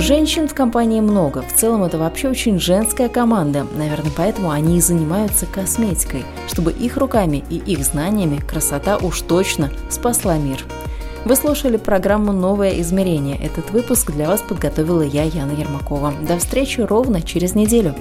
Женщин 0.00 0.46
в 0.46 0.54
компании 0.54 1.00
много. 1.00 1.42
В 1.42 1.52
целом 1.52 1.82
это 1.82 1.98
вообще 1.98 2.28
очень 2.28 2.60
женская 2.60 3.08
команда. 3.08 3.66
Наверное, 3.76 4.12
поэтому 4.16 4.50
они 4.52 4.78
и 4.78 4.80
занимаются 4.80 5.44
косметикой, 5.44 6.24
чтобы 6.46 6.70
их 6.70 6.96
руками 6.96 7.42
и 7.50 7.56
их 7.56 7.84
знаниями 7.84 8.36
красота 8.36 8.96
уж 8.96 9.20
точно 9.22 9.70
спасла 9.90 10.38
мир. 10.38 10.64
Вы 11.24 11.34
слушали 11.34 11.78
программу 11.78 12.32
«Новое 12.32 12.80
измерение». 12.80 13.36
Этот 13.42 13.70
выпуск 13.72 14.12
для 14.12 14.28
вас 14.28 14.40
подготовила 14.40 15.02
я, 15.02 15.24
Яна 15.24 15.52
Ермакова. 15.52 16.14
До 16.26 16.38
встречи 16.38 16.80
ровно 16.80 17.20
через 17.20 17.56
неделю. 17.56 17.92